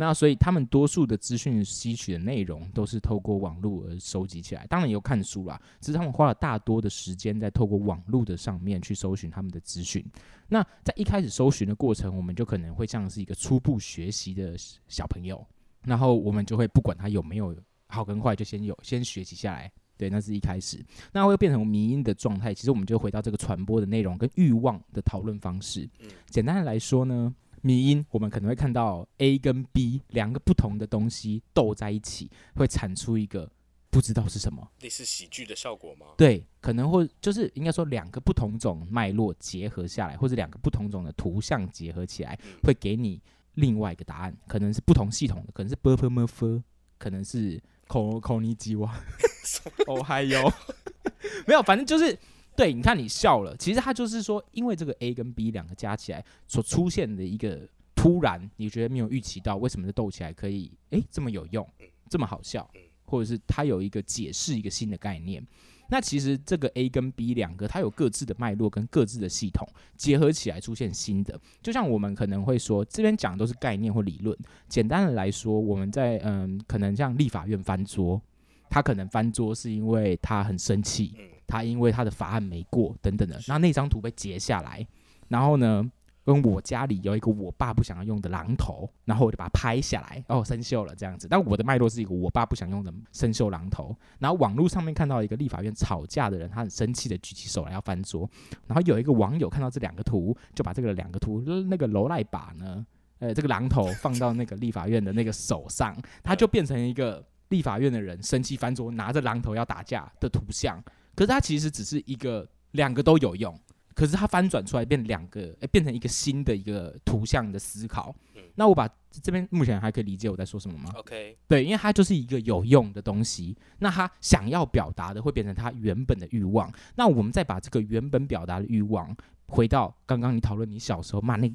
[0.00, 10.02] 那所以他们多数的资讯吸取的内容都是透过网络而收集起来，当然也有看书啦，只是他们花了大多的时间在透过网络的上面去搜寻他们的资讯。
[10.48, 14.56] 那在一开始搜寻的过程，我们就可能会像是一个初步学习的
[14.88, 15.46] 小朋友，
[15.84, 17.54] 然后我们就会不管他有没有
[17.86, 19.70] 好跟坏，就先有先学习下来。
[19.98, 20.82] 对，那是一开始，
[21.12, 22.54] 那会变成迷因的状态。
[22.54, 25.86] 其实我们就回到这个传播的内容跟欲望的讨论方式。
[26.30, 27.34] 简单的来说呢。
[27.62, 33.50] 迷因我们可能会看到 A 跟 B 两个不同的东西斗在一起，会产出一个
[33.90, 36.06] 不知道是什么，类似喜剧的效果吗？
[36.16, 43.20] 对，可能会就是应该说两个不同种脉络结合下来，或者两个不同种的图像结合起来，会给你
[43.54, 44.36] 另外一个答案。
[44.46, 46.62] 可能是不同系统的，可能是 Buffer，
[46.98, 48.94] 可能是孔孔尼基瓦，
[49.86, 50.52] 哦嗨哟，
[51.46, 52.18] 没有，反正就是。
[52.60, 61.66] 对，你看你笑了，其实他就是说，因为这个 A 跟 B 两个加起来所出现的一个突然，你觉得没有预期到，为什么这斗起来可以诶这么有用，
[62.10, 62.70] 这么好笑，
[63.06, 65.42] 或者是他有一个解释一个新的概念。
[65.88, 71.40] 那其实这个 A 跟 B 两个，它有各自的脉络跟各自的系统结合起来出现新的。
[71.62, 74.36] 就像我们可能会说，这边讲的都是概念或理论。
[74.68, 78.20] 简单的来说，我们在嗯，可能像立法院翻桌，
[78.68, 81.14] 他可能翻桌是因为他很生气。
[81.50, 84.86] 他因为他的法案没过等等的，那那张图被截下来，
[85.28, 85.90] 然后呢，
[86.24, 91.26] 跟我家里有一个我爸不想要用的榔头，然后我就把它拍下来，哦，生锈了这样子。
[91.28, 98.30] 但我的脉络是一个我爸不想用的生锈榔头，然后网络上面看到一个立法院吵架的人，他很生气的举起手来要翻桌，
[98.68, 102.86] 然后有一个网友看到这两个图，就把这个两个图那个楼赖把呢，
[103.18, 110.80] 呃，这个榔头放到那个立法院的那个手上，他就变成一个立法院的人生气翻桌，拿着榔头要打架的图像。
[111.14, 113.58] 可是它其实只是一个两个都有用，
[113.94, 118.14] 可是它翻转出来变两个，哎、欸，变成一个新的一个图像的思考。
[118.34, 123.56] 嗯、那我把这边目前还可以理解我在说什么吗？OK，对，因为它就是一个有用的东西。
[123.78, 126.72] 那他想要表达的会变成他原本的欲望。
[126.96, 129.14] 那我们再把这个原本表达的欲望
[129.46, 131.52] 回到刚刚你讨论你小时候骂那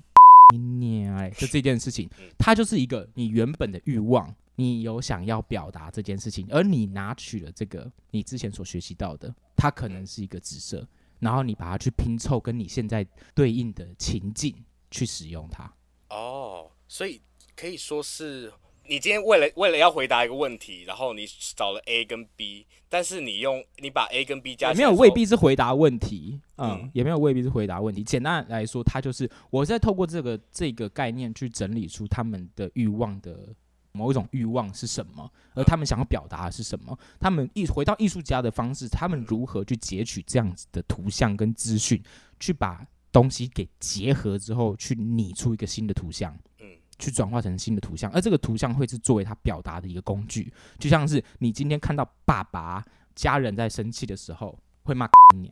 [0.53, 4.35] 娘哎，就这件事情，它就是一个你原本的欲望。
[4.57, 10.87] 你有想要表达这件事情，而你拿取了这个你之前所学习到的，它可能是一个紫色，
[11.19, 14.55] 然后你把它去拼凑，跟你现在对应的情境
[14.91, 15.71] 去使用它。
[16.09, 17.21] 哦，所以
[17.55, 18.51] 可以说是
[18.87, 28.03] 你今天为了为了要回答一个问题，然后你找了 A 跟 B，但是你用你把 A 跟 B 加起来，没有未必是回答问题，嗯，嗯也没有未必是回答问题。
[28.03, 33.55] 简单来说，它就是我在透过这个这个概念去整理出他们的欲望的。
[33.95, 35.31] 某一种欲望是什么？
[35.55, 36.97] 而他们想要表达的是什么？
[37.19, 42.03] 他们艺回到艺术家的方式，他们如何去截取这样子的图像跟资讯，
[42.39, 46.37] 去把东西给结合之后，去拟出一个新的图像。
[46.59, 55.51] 嗯，去转化成新的图像，而这个图像会是作为他表达的一个工具，就像是你今天看到爸爸家人在生气的时候会骂你，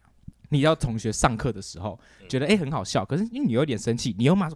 [0.49, 4.49] 你要同学上课的时候觉得诶、欸、很好笑，可是因为你有点生气，你又骂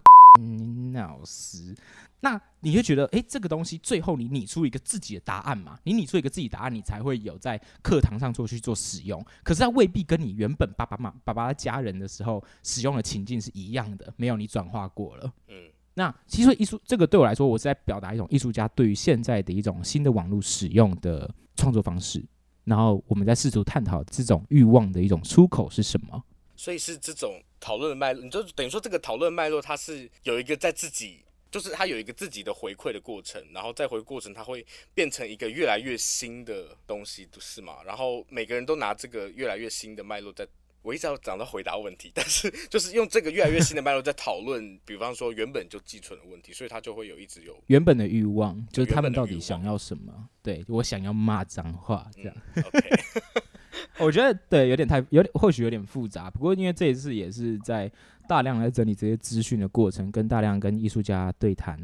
[0.93, 1.75] 老师。
[2.19, 5.77] 那你会觉得，诶，这个东西最后你拟出一个自己的答案嘛？
[5.83, 9.23] 你拟出一个自己答案，你才会有在课堂上做去做使用。
[9.43, 15.31] 可是它未必跟你原本爸爸妈爸爸家人的时候使用的情境是一样的，没有你转化过了。
[15.47, 22.25] 嗯，那其实艺术这个对我来说，我是在表达一种艺术家对于现在的一种新的网络使用的创作方式。
[22.63, 26.21] 然后我们在试图探讨这种欲望的一种出口是什么。
[26.55, 31.23] 所以是这种讨论的脉络，你就等于说这个讨论脉络，它是有一个在自己。
[31.49, 37.77] 就是它有一个自己的回馈的过程，然后再回过程，它会变成一个越来越新的东西，是吗？
[37.85, 40.45] 然后每个人都拿这个越来越新的脉络在，
[40.81, 50.27] 我一直要讲到回答问题， 但是就是用这个越来越新的脉络在讨论， 比方说原本就寄存的问题，所以他就会有一直有原本的欲望，就是他们到底想要什么？
[50.43, 52.35] 对，我想要骂脏话，这样。
[52.55, 53.41] 嗯 okay.
[53.99, 56.29] 我觉得对，有点太有点，或许有点复杂。
[56.29, 57.91] 不过因为这一次也是在
[58.27, 61.79] 大量来整理这些资讯的过程，跟大量跟艺术家对谈，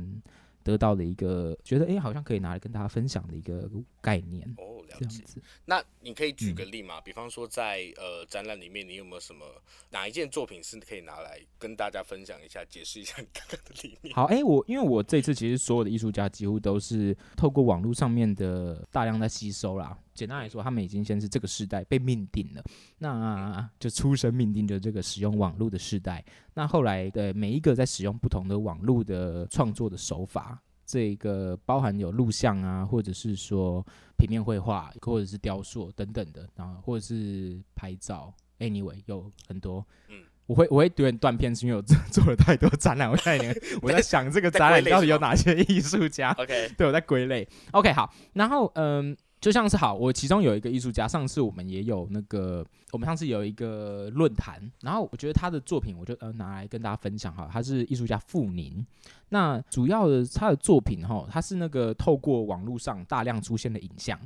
[0.63, 3.69] 得到的一个觉得哎、好像可以拿来跟大家分享的一个
[4.01, 4.47] 概念。
[4.91, 5.23] 哦，了解。
[5.65, 6.99] 那你可以举个例嘛？
[6.99, 9.45] 嗯、比方说在呃展览里面，你有没有什么
[9.89, 14.15] 哪一件作品是可以拿来跟大家分享一下，解释一下你刚刚的理念？
[14.15, 19.97] 好，哎、欸，我因为我这次其实所有的艺术家几乎都是透过网络上面的大量在吸收啦。
[20.13, 22.63] 简单来说，他们已经先是这个时代被命定了，
[22.99, 26.23] 那就出生命定的这个使用网络的时代。
[26.53, 30.61] 那后来的每一个在使用不同的网络的创作的手法，
[30.93, 33.83] 这个包含有录像啊，或者是说
[34.15, 39.83] 平面绘画，或者是雕塑等等的，然后或者是拍照，anyway 有很多。
[40.07, 43.39] 嗯，我会我会有点断片，是因为我做做了太多展览，我在
[43.81, 47.49] 我在想这个展览到底有哪些艺术家？OK，对，我在归类。
[47.71, 49.17] OK，好，然后嗯。
[49.43, 57.49] 就像是好，我其中有一个艺术家，上次我们也有那个，我们上次有一个论坛，然后我觉得他的作品，我就呃拿来跟大家分享哈。
[57.51, 58.85] 他是艺术家傅宁，
[59.27, 64.17] 那主要的他的作品哈，他是那个透过网络上大量出现的影像，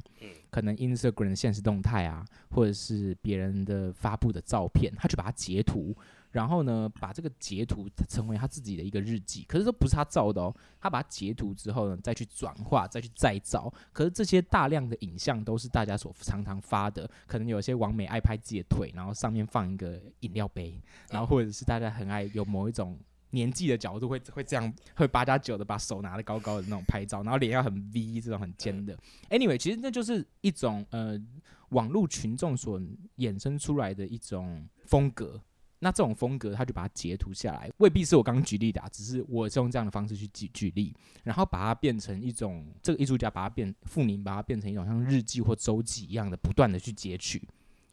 [0.51, 5.95] 可能 Instagram 现实动态啊，或者是别人的发布的照片，他就把它截图。
[6.32, 13.74] 然后呢，把这个截图成为他自己的一个日记，可是这不是他照的哦，他把它截图之后呢，再去转化，再去再造。
[13.94, 23.00] 可是这些大量的影像都是大家所常常发的，可能有些网美爱拍自己的腿，然后上面放一个饮料杯，然后或者是大家很爱有某一种
[23.32, 28.98] 年纪的角度会会这样，会八加九的把手拿得高高的那种拍照，然后脸要很 V 这种很尖的。
[29.30, 31.20] Anyway，其实那就是一种呃
[31.70, 32.80] 网络群众所
[33.18, 35.42] 衍生出来的一种风格。
[35.80, 47.48] 那这种风格，他就把它截图下来，未必是我刚刚举例的啊，只是我是用这样的方式去举举例，然后把它变成一种这个艺术家把它变傅宁把它变成一种像日记或周记一样的，不断的去截取，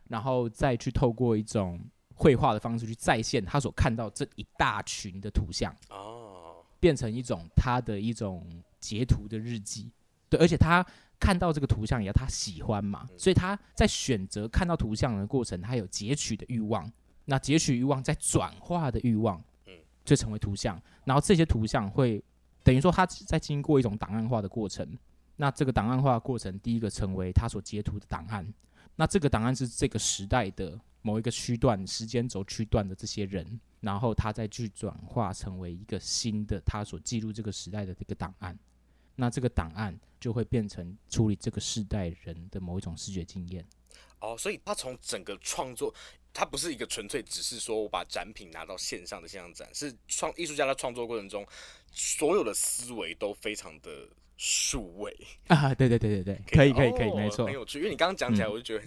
[0.09, 1.79] 然后再去透过一种
[2.15, 8.47] 绘画的方式去再现他所看到这一大群的图像哦，变成一种他的一种
[8.81, 9.91] 截图的日记，
[10.31, 10.83] 对，而且他
[11.21, 16.91] 看到这个图像也要他喜欢嘛，所以他在选择看到图像的过程，他有截取的欲望。
[17.27, 19.73] 那截取欲望再转化的欲望，嗯
[20.05, 20.81] 就成为图像。
[21.05, 22.23] 然后这些图像会
[22.63, 24.97] 等于说，它在经过一种档案化的过程。
[25.37, 28.47] 那这个档案化的过程，第一个成为它所截图的档案。
[28.97, 38.57] 那这个档案是这个时代的某一个区段时间轴区段的这些人，然后他再去转化成为一个新的他所记录这个时代的这个档案。
[39.17, 43.67] 那这个档案就会变成处理这个世代人的某一种视觉经验。
[44.33, 45.95] 哦，所以他从整个创作。
[46.37, 51.47] 他不是一个纯粹只是说我把展品拿到线上的线上展，是创艺术家在创作过程中，
[51.93, 55.73] 所有的思维都非常的数位啊！
[55.77, 57.79] 对对对对对，可以可以可以，没错，很有趣。
[57.79, 58.85] 因为你刚刚讲起来，我就觉得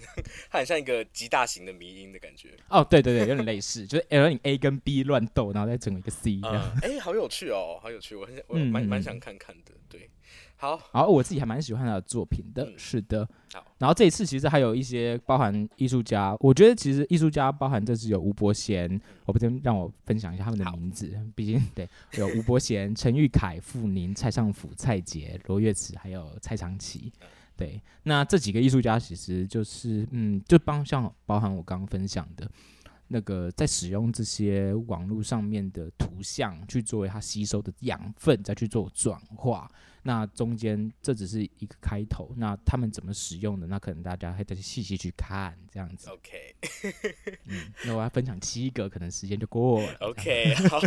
[0.50, 2.50] 他很像一个极大型的迷音的感觉。
[2.68, 6.38] 哦，对对对，有点类似，就是 L 你 A 跟 B 乱斗，然后再整一个 C。
[6.82, 9.72] 哎，好有趣哦，好有趣，我很想，我蛮蛮想看看的。
[9.88, 10.10] 对。
[10.60, 13.24] 好，好，我自己还蛮喜欢他的作品的，嗯、是的。
[13.52, 27.12] 好，然后这一次其实还有一些包含艺术家，我觉得其实艺术家包含这次有吴伯贤，我不先让我分享一下他们的名字，毕竟对，有吴伯贤、陈玉凯、傅宁、蔡尚甫、蔡杰、罗月慈，还有蔡长奇。
[27.56, 32.50] 对，那这几个艺术家其实就是，嗯，就帮像包含我刚刚分享的。
[33.10, 39.66] 那个在使用这些网络上面的图像去作为它吸收的养分，再去做转化，
[40.02, 43.66] 那中间这只是一个开头，那他们怎么使用的？
[43.66, 46.08] 那可能大家还得细细去看这样子。
[46.10, 46.54] OK，
[47.46, 49.94] 嗯，那我要分享七个，可能时间就过了。
[50.00, 50.78] OK，好，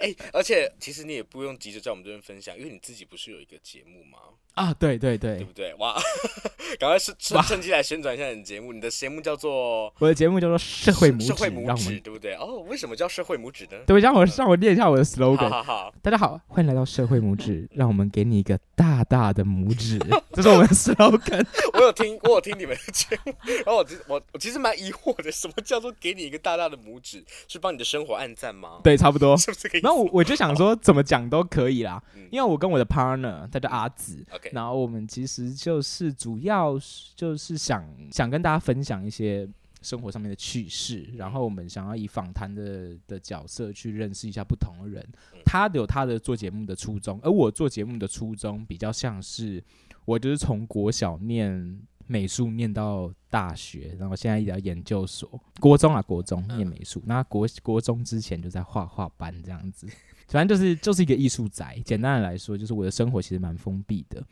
[0.00, 4.18] 哎、欸，而且其实你也不用急着在我们这边分享，因为你自己不是有一个节目吗？
[4.54, 5.72] 啊，对对对，对不对？
[5.74, 5.94] 哇，
[6.80, 8.72] 赶快趁趁趁机来宣传一下你的节目。
[8.72, 12.34] 你的节目叫做我的节目叫做社会拇指，社会拇指，对不对？
[12.34, 13.78] 哦，为什么叫社会拇指呢？
[13.86, 15.48] 对，让我让我念一下我的 slogan。
[15.48, 19.96] 好好好，大家好，欢迎来到社会拇指，让我们给你一个大大的拇指。
[20.34, 21.46] 这是我们的 slogan。
[21.74, 23.32] 我有听，我有听你们的节目，
[23.64, 27.24] 然后我我我其实蛮疑惑的，什么叫做给你一个大大的拇指？
[27.46, 28.80] 是帮你的生活按赞吗？
[28.82, 29.36] 对，差不多。
[29.38, 29.68] 是不是？
[29.78, 35.28] 然后我我就想说，怎么讲都可以啦，因为我跟我的 partner 他叫阿紫，OK，然后我们其实。
[35.28, 36.76] 其实就是主要
[37.14, 39.46] 就是想想跟大家分享一些
[39.82, 45.06] 生活上面的趣事，然后我们想要以访谈的的角色去认识一下不同的人。
[45.44, 49.62] 他有他的做节目的初衷，而我做节目的初衷比较像是
[50.04, 55.28] 我就是从国小念美术念到大学，然后现在一直要研究所。
[55.60, 59.86] 国中啊，国中念美术，那国国中之前就在画画班这样子，
[60.28, 61.80] 反正就是就是一个艺术宅。
[61.84, 64.24] 简单的来说，就是我的生活其实蛮封闭的。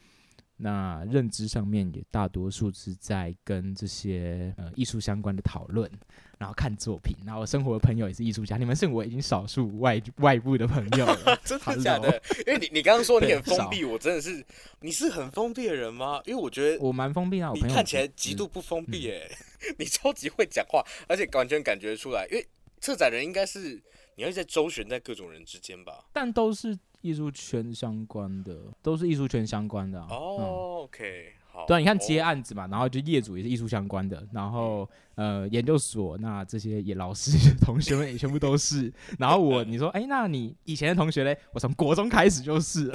[0.59, 5.91] 那认知上面也大多数是在跟这些呃艺术相关的讨论，
[6.39, 12.23] 然后看作品，然后生活的朋友也是艺术家，你们是我已经少数外外部的朋友了， 真的假的？
[12.47, 14.43] 因为你你刚刚说你很封闭，我真的是
[14.81, 16.23] 你是很封闭的人吗？
[16.25, 19.29] 因为我觉得我蛮封闭啊，我朋友看起来极度不封闭哎，
[19.79, 22.47] 你超级会讲话，而且完全感觉出来，因为
[22.81, 23.83] 策展人应该是
[24.15, 26.79] 你要在周旋在各种人之间吧，但都是。
[27.07, 30.15] 艺术圈相关的都是艺术圈相关的哦、啊。
[30.15, 30.45] Oh, 嗯、
[30.85, 31.65] OK，好。
[31.67, 37.31] 对，你看接案子嘛，然后就业主也是艺术相关的，然后呃研究所那这些也老师
[37.65, 38.93] 同学们 也全部都是。
[39.19, 41.39] 然后我你说哎，那你以前的同学嘞？
[41.53, 42.93] 我从国中开始就是，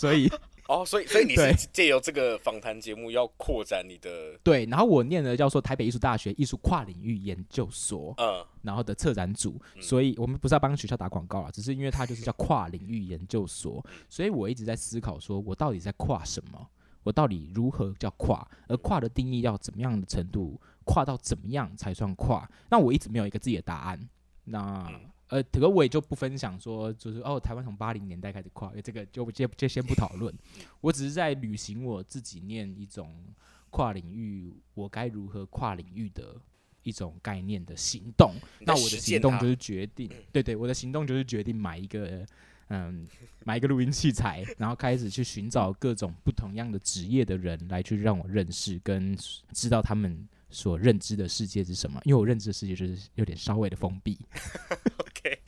[0.00, 0.30] 所以。
[0.66, 16.66] 哦，oh, 所以所以你是借由这个访谈节目要扩展你的对，然后我念的叫做台北艺术大学艺术跨领域研究所，嗯，然后的策展组，所以我们不是要帮学校打广告啊，只是因为它就是叫跨领域研究所，所以我一直在思考说，我到底在跨什么？
[17.02, 18.46] 我到底如何叫跨？
[18.66, 20.58] 而跨的定义要怎么样的程度？
[20.86, 22.48] 跨到怎么样才算跨？
[22.70, 24.08] 那我一直没有一个自己的答案。
[24.44, 24.90] 那
[25.34, 30.32] 呃，这个我也就不分享说，就是哦，台湾从八零年代开始跨，这个就就就先不讨论。
[30.80, 33.12] 我只是在履行我自己念一种
[33.70, 36.36] 跨领域，我该如何跨领域的
[36.84, 38.32] 一种概念的行动。
[38.60, 42.24] 那我的行动就是决定，对对，我的行动就是决定买一个
[42.68, 43.04] 嗯，
[43.44, 49.18] 买一个录音器材，然后开始去寻找各种不同样的职业的人来去让我认识跟
[49.52, 52.00] 知道他们所认知的世界是什么。
[52.04, 54.16] 因为我认知的世界就是有点稍微的封闭。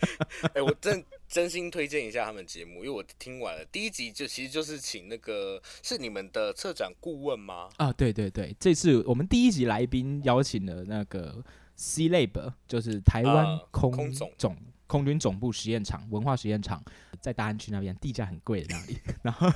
[0.43, 7.69] 哎、欸，我真真心推荐一下他们节目，因为我听完了第一集，就其实就是请那个是你们的策展顾问吗？
[7.77, 11.43] 啊，对对对，这次我们第一集来宾邀请了那个
[11.77, 16.81] C-Lab，就是台湾空空总空军总部实验场文化实验场，
[17.21, 18.99] 在大安区那边，地价很贵的那里。
[19.23, 19.51] 然后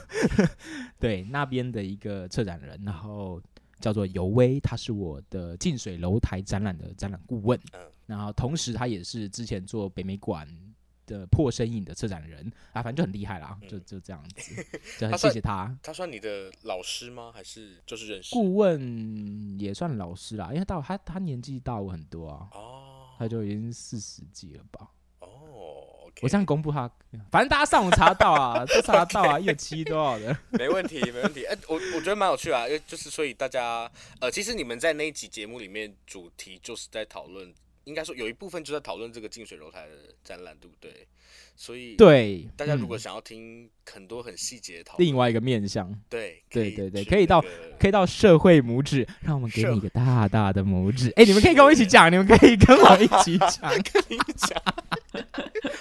[0.98, 3.40] 对那边的一个策展人，然后
[3.78, 7.58] 叫做尤威，他是我的近水楼台展览的展览顾问。
[7.72, 7.80] 嗯
[8.10, 10.44] 然后，同时他也是之前做北美馆
[11.06, 14.66] 的破身影的策展人啊，反正就很厉害啦，就就这样子，
[14.98, 15.72] 就 很谢谢他。
[15.80, 17.30] 他算你的老师吗？
[17.32, 18.34] 还是就是认识？
[18.34, 24.90] 顾问也算老师啦，因为到他他年纪大我很多啊，哦，他就已经四十几了吧？
[25.20, 25.28] 哦
[26.08, 26.90] ，okay、我这样公布他，
[27.30, 31.44] 反正大家上网查到啊，都查得到啊，一个七多少的， 没问题，没问题。
[31.44, 33.88] 哎，我我觉得蛮有趣啊，因为就是所以大家
[34.20, 37.54] 呃，其实你们在那一集节目里面主题就是在讨论。
[37.84, 41.06] 应该说有一部分就在讨论这个近水楼台的展览，对不对？
[41.56, 47.44] 所以对大家如果想要听很多很细节的讨论，另外一个面向，对对对对，可以到
[47.78, 51.12] 可以到社会拇指，让我们给你一个大大的拇指。
[51.16, 54.62] 哎，你们可以跟我一起讲，你们可以跟我一起讲， 跟你讲。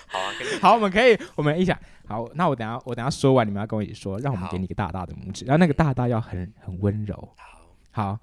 [0.08, 1.80] 好啊，好，我们可以，我们一起讲。
[2.08, 7.16] 好，那我等下我等下说完，你们要跟我一起说，让我们给你一个大大的拇指，然后那个大大要很很温柔。
[7.92, 8.20] 好，好。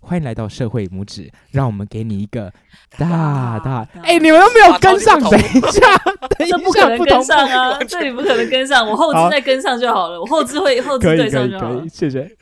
[0.00, 2.52] 欢迎来到社会拇指，让我们给你一个
[2.98, 3.86] 大大。
[4.02, 5.96] 哎、欸，你们都没有跟上，等一下，
[6.38, 7.78] 等一下，这不可能跟上啊！
[7.86, 10.16] 这里不可能跟上，我后置再跟上就好了。
[10.16, 11.84] 好我后置会后置对上就好了。
[11.88, 12.36] 谢谢。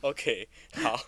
[0.00, 0.48] OK，
[0.82, 0.98] 好。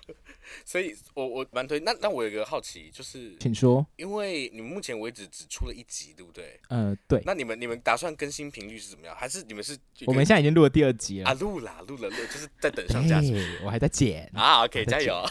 [0.75, 6.59] 所以我我蛮推，那那我有一个好奇，就是请说，因为你们目前为止只出了一集，对不对？
[6.69, 7.23] 呃，对。
[7.25, 9.15] 那你们你们打算更新频率是怎么样？
[9.15, 9.79] 还是你们是？
[10.05, 13.23] 我们现在已经录了第二集了啊，录了录了录，就是在等上架。
[13.65, 15.25] 我还在剪啊，OK，加油。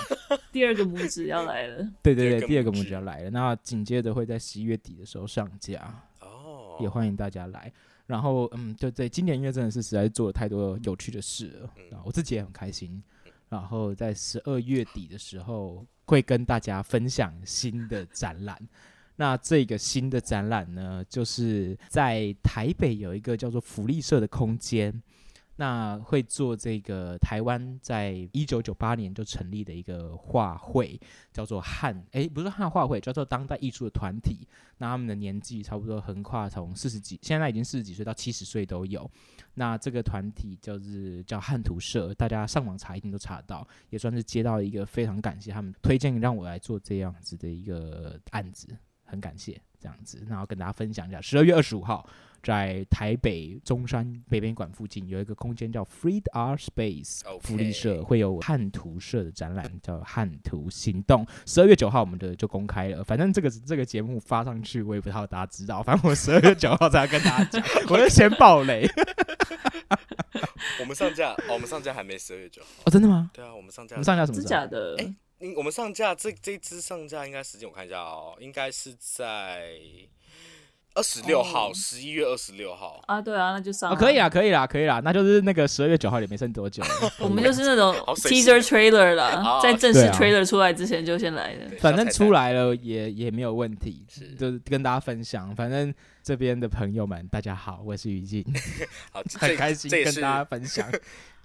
[0.54, 1.86] 第二个拇指要来了。
[2.02, 3.30] 对对对，第二个拇指要来了。
[3.30, 6.02] 那紧接着会在十一月底的时候上架。
[6.22, 6.78] 哦。
[6.80, 7.70] 也欢迎大家来。
[8.06, 13.04] 然后，嗯，就对，今年因为真的是实在是做了太多有趣的事了，嗯，我自己也很开心。
[13.54, 18.60] 然后在十二月底的时候，会跟大家分享新的展览。
[19.16, 24.92] 那这个新的展览呢，就是在台北有一个叫做福利社的空间。
[25.56, 31.00] 那会做这个台湾在一九九八年就成立的一个画会，
[31.32, 34.48] 叫做汉，诶，不是汉画会，叫做当代艺术的团体。
[34.80, 39.10] 那他们的年纪差不多横跨从四十几，现在已经四十几岁到七十岁都有。
[39.54, 48.68] 那这个团体就是叫汉图社，大家上网查一定都查得到，也算是接到一个非常感谢他们推荐让我来做这样子的一个案子，
[49.14, 52.06] 很感谢这样子，然后跟大家分享一下，十二月二十五号。
[52.44, 61.26] 在台北中山北边馆附近有一个空间叫 Freed Art Space，福利社会有汉图社的展览，叫汉图行动。
[61.46, 65.82] 十二月九号我们的就公开了，反正这个这个节目发上去，我也不知道大家知道。
[65.82, 68.86] 反正我十二月九号才要跟大家讲，我就先爆雷。
[70.82, 73.32] 我们上架哦，我们上架还没十二月九号哦，真的吗？
[73.34, 74.38] 对啊，我们上架，我们上架什么？
[74.38, 74.96] 真假的？
[74.98, 75.14] 哎，
[75.56, 79.72] 我们上架这这支上架应该时间我看一下哦，应该是在。
[80.96, 82.06] 二十六号，十、oh.
[82.06, 86.84] 一月二十六号啊，对啊，那就上、哦、可以啦，可以啦，可以啦，那就是那个十二月九号也没剩多久。
[87.18, 91.68] 我们就是那种 teaser trailer 啦， 在正式 trailer 出来之前就先来的。
[91.80, 95.56] 反正出来了也也没有问题，是就是跟大家分享。
[95.56, 95.92] 反正
[96.22, 98.46] 这边的朋友们，大家好，我是于静，
[99.12, 100.88] 好，很开心跟大家分享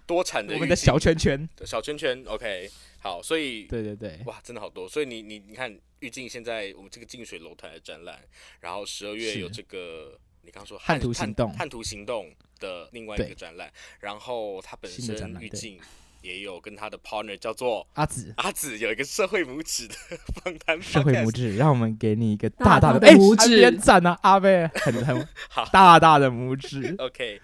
[0.08, 2.70] 多产的我们的小圈圈，小圈圈，OK。
[3.00, 4.88] 好，所以对对对，哇，真的好多。
[4.88, 8.18] 所以你你你看，玉静现在我们这个净水楼台的展览，
[8.60, 11.52] 然后十二月有这个你刚刚说汉图行动。
[11.52, 15.78] 汉图行动的另外一个展览，然后他本身玉静
[16.22, 19.94] 也有跟他的 partner 叫做阿紫，阿紫有一个社会拇指的
[20.42, 27.40] 访谈，社会拇指，让我们给你一个大大的拇指，赞啊，阿贝，很很 好，大大的拇指，OK。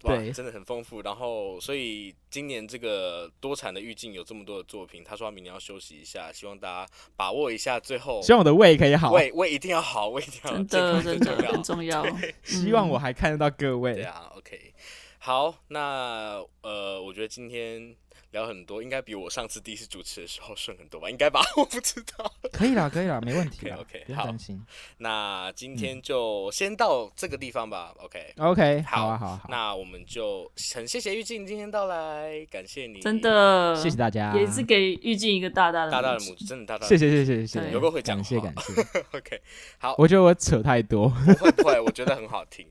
[0.00, 1.02] 对，真的很丰富。
[1.02, 7.78] 然后，所以今年这个多产的玉镜有这么多的作品，他说他明年要休息一下，希望大家把握一下。
[7.80, 12.04] 最后，希望我的胃可以好，胃胃一定要好，胃一定要真的真的很重要。
[12.44, 13.94] 希望我还看得到各位。
[13.94, 14.74] 对啊，OK，
[15.18, 17.96] 好，那呃，我觉得今天。
[18.30, 21.08] 聊很多，应该比我上次第一次主持的时候顺很多吧？
[21.10, 21.40] 应该吧？
[21.56, 22.32] 我不知道。
[22.52, 23.68] 可以啦，可以啦，没问题。
[23.70, 24.64] OK，不用担心。
[24.98, 27.94] 那今天就先到这个地方吧。
[27.98, 28.82] OK，OK，、okay?
[28.82, 29.48] okay, 好啊，好啊，好。
[29.48, 36.88] 那我们就很谢谢玉静今天到来，感谢你，真的，谢谢大家，也是给玉静一个大大的大大的拇指，真的大大的。
[36.88, 37.70] 谢谢，谢谢，谢谢。
[37.70, 39.18] 有个会讲话，感谢，感谢。
[39.18, 39.42] OK，
[39.78, 39.94] 好。
[39.98, 42.66] 我觉得我扯太多，不会不会，我觉得很好听。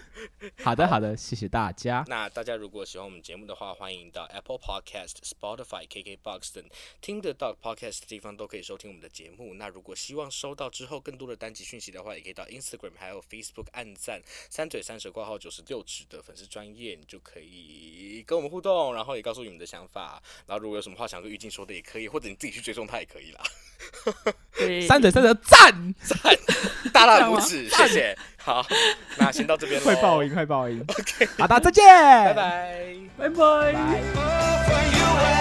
[0.62, 2.04] 好的，好的，谢谢大家。
[2.08, 5.86] 那大家如果喜欢我们节目的话，欢迎到 Apple Podcast、Spotify。
[5.88, 6.64] KKBOX 等
[7.00, 9.54] 听得到 Podcast 的地方都可以收听我们的节目。
[9.54, 14.20] 那如果希望收到之后更多的单集讯息的话，也可以到 Instagram 还有 Facebook 按赞
[14.50, 20.22] 三嘴三舌挂号九十六指的粉丝专业，你就可以跟我们互动，然后也告诉你们的想法。
[20.46, 23.42] 然后如果有什么话想跟玉静说的也可以，或者你自己去追踪他也可以啦。
[24.86, 26.36] 三嘴三舌赞赞，
[26.92, 28.16] 大大拇指，谢谢。
[28.44, 28.62] 好，
[29.16, 29.86] 那先到这边了。
[29.86, 30.84] 会爆音，会爆音。
[30.86, 32.76] OK，好的，再见，拜拜，
[33.16, 35.33] 拜拜。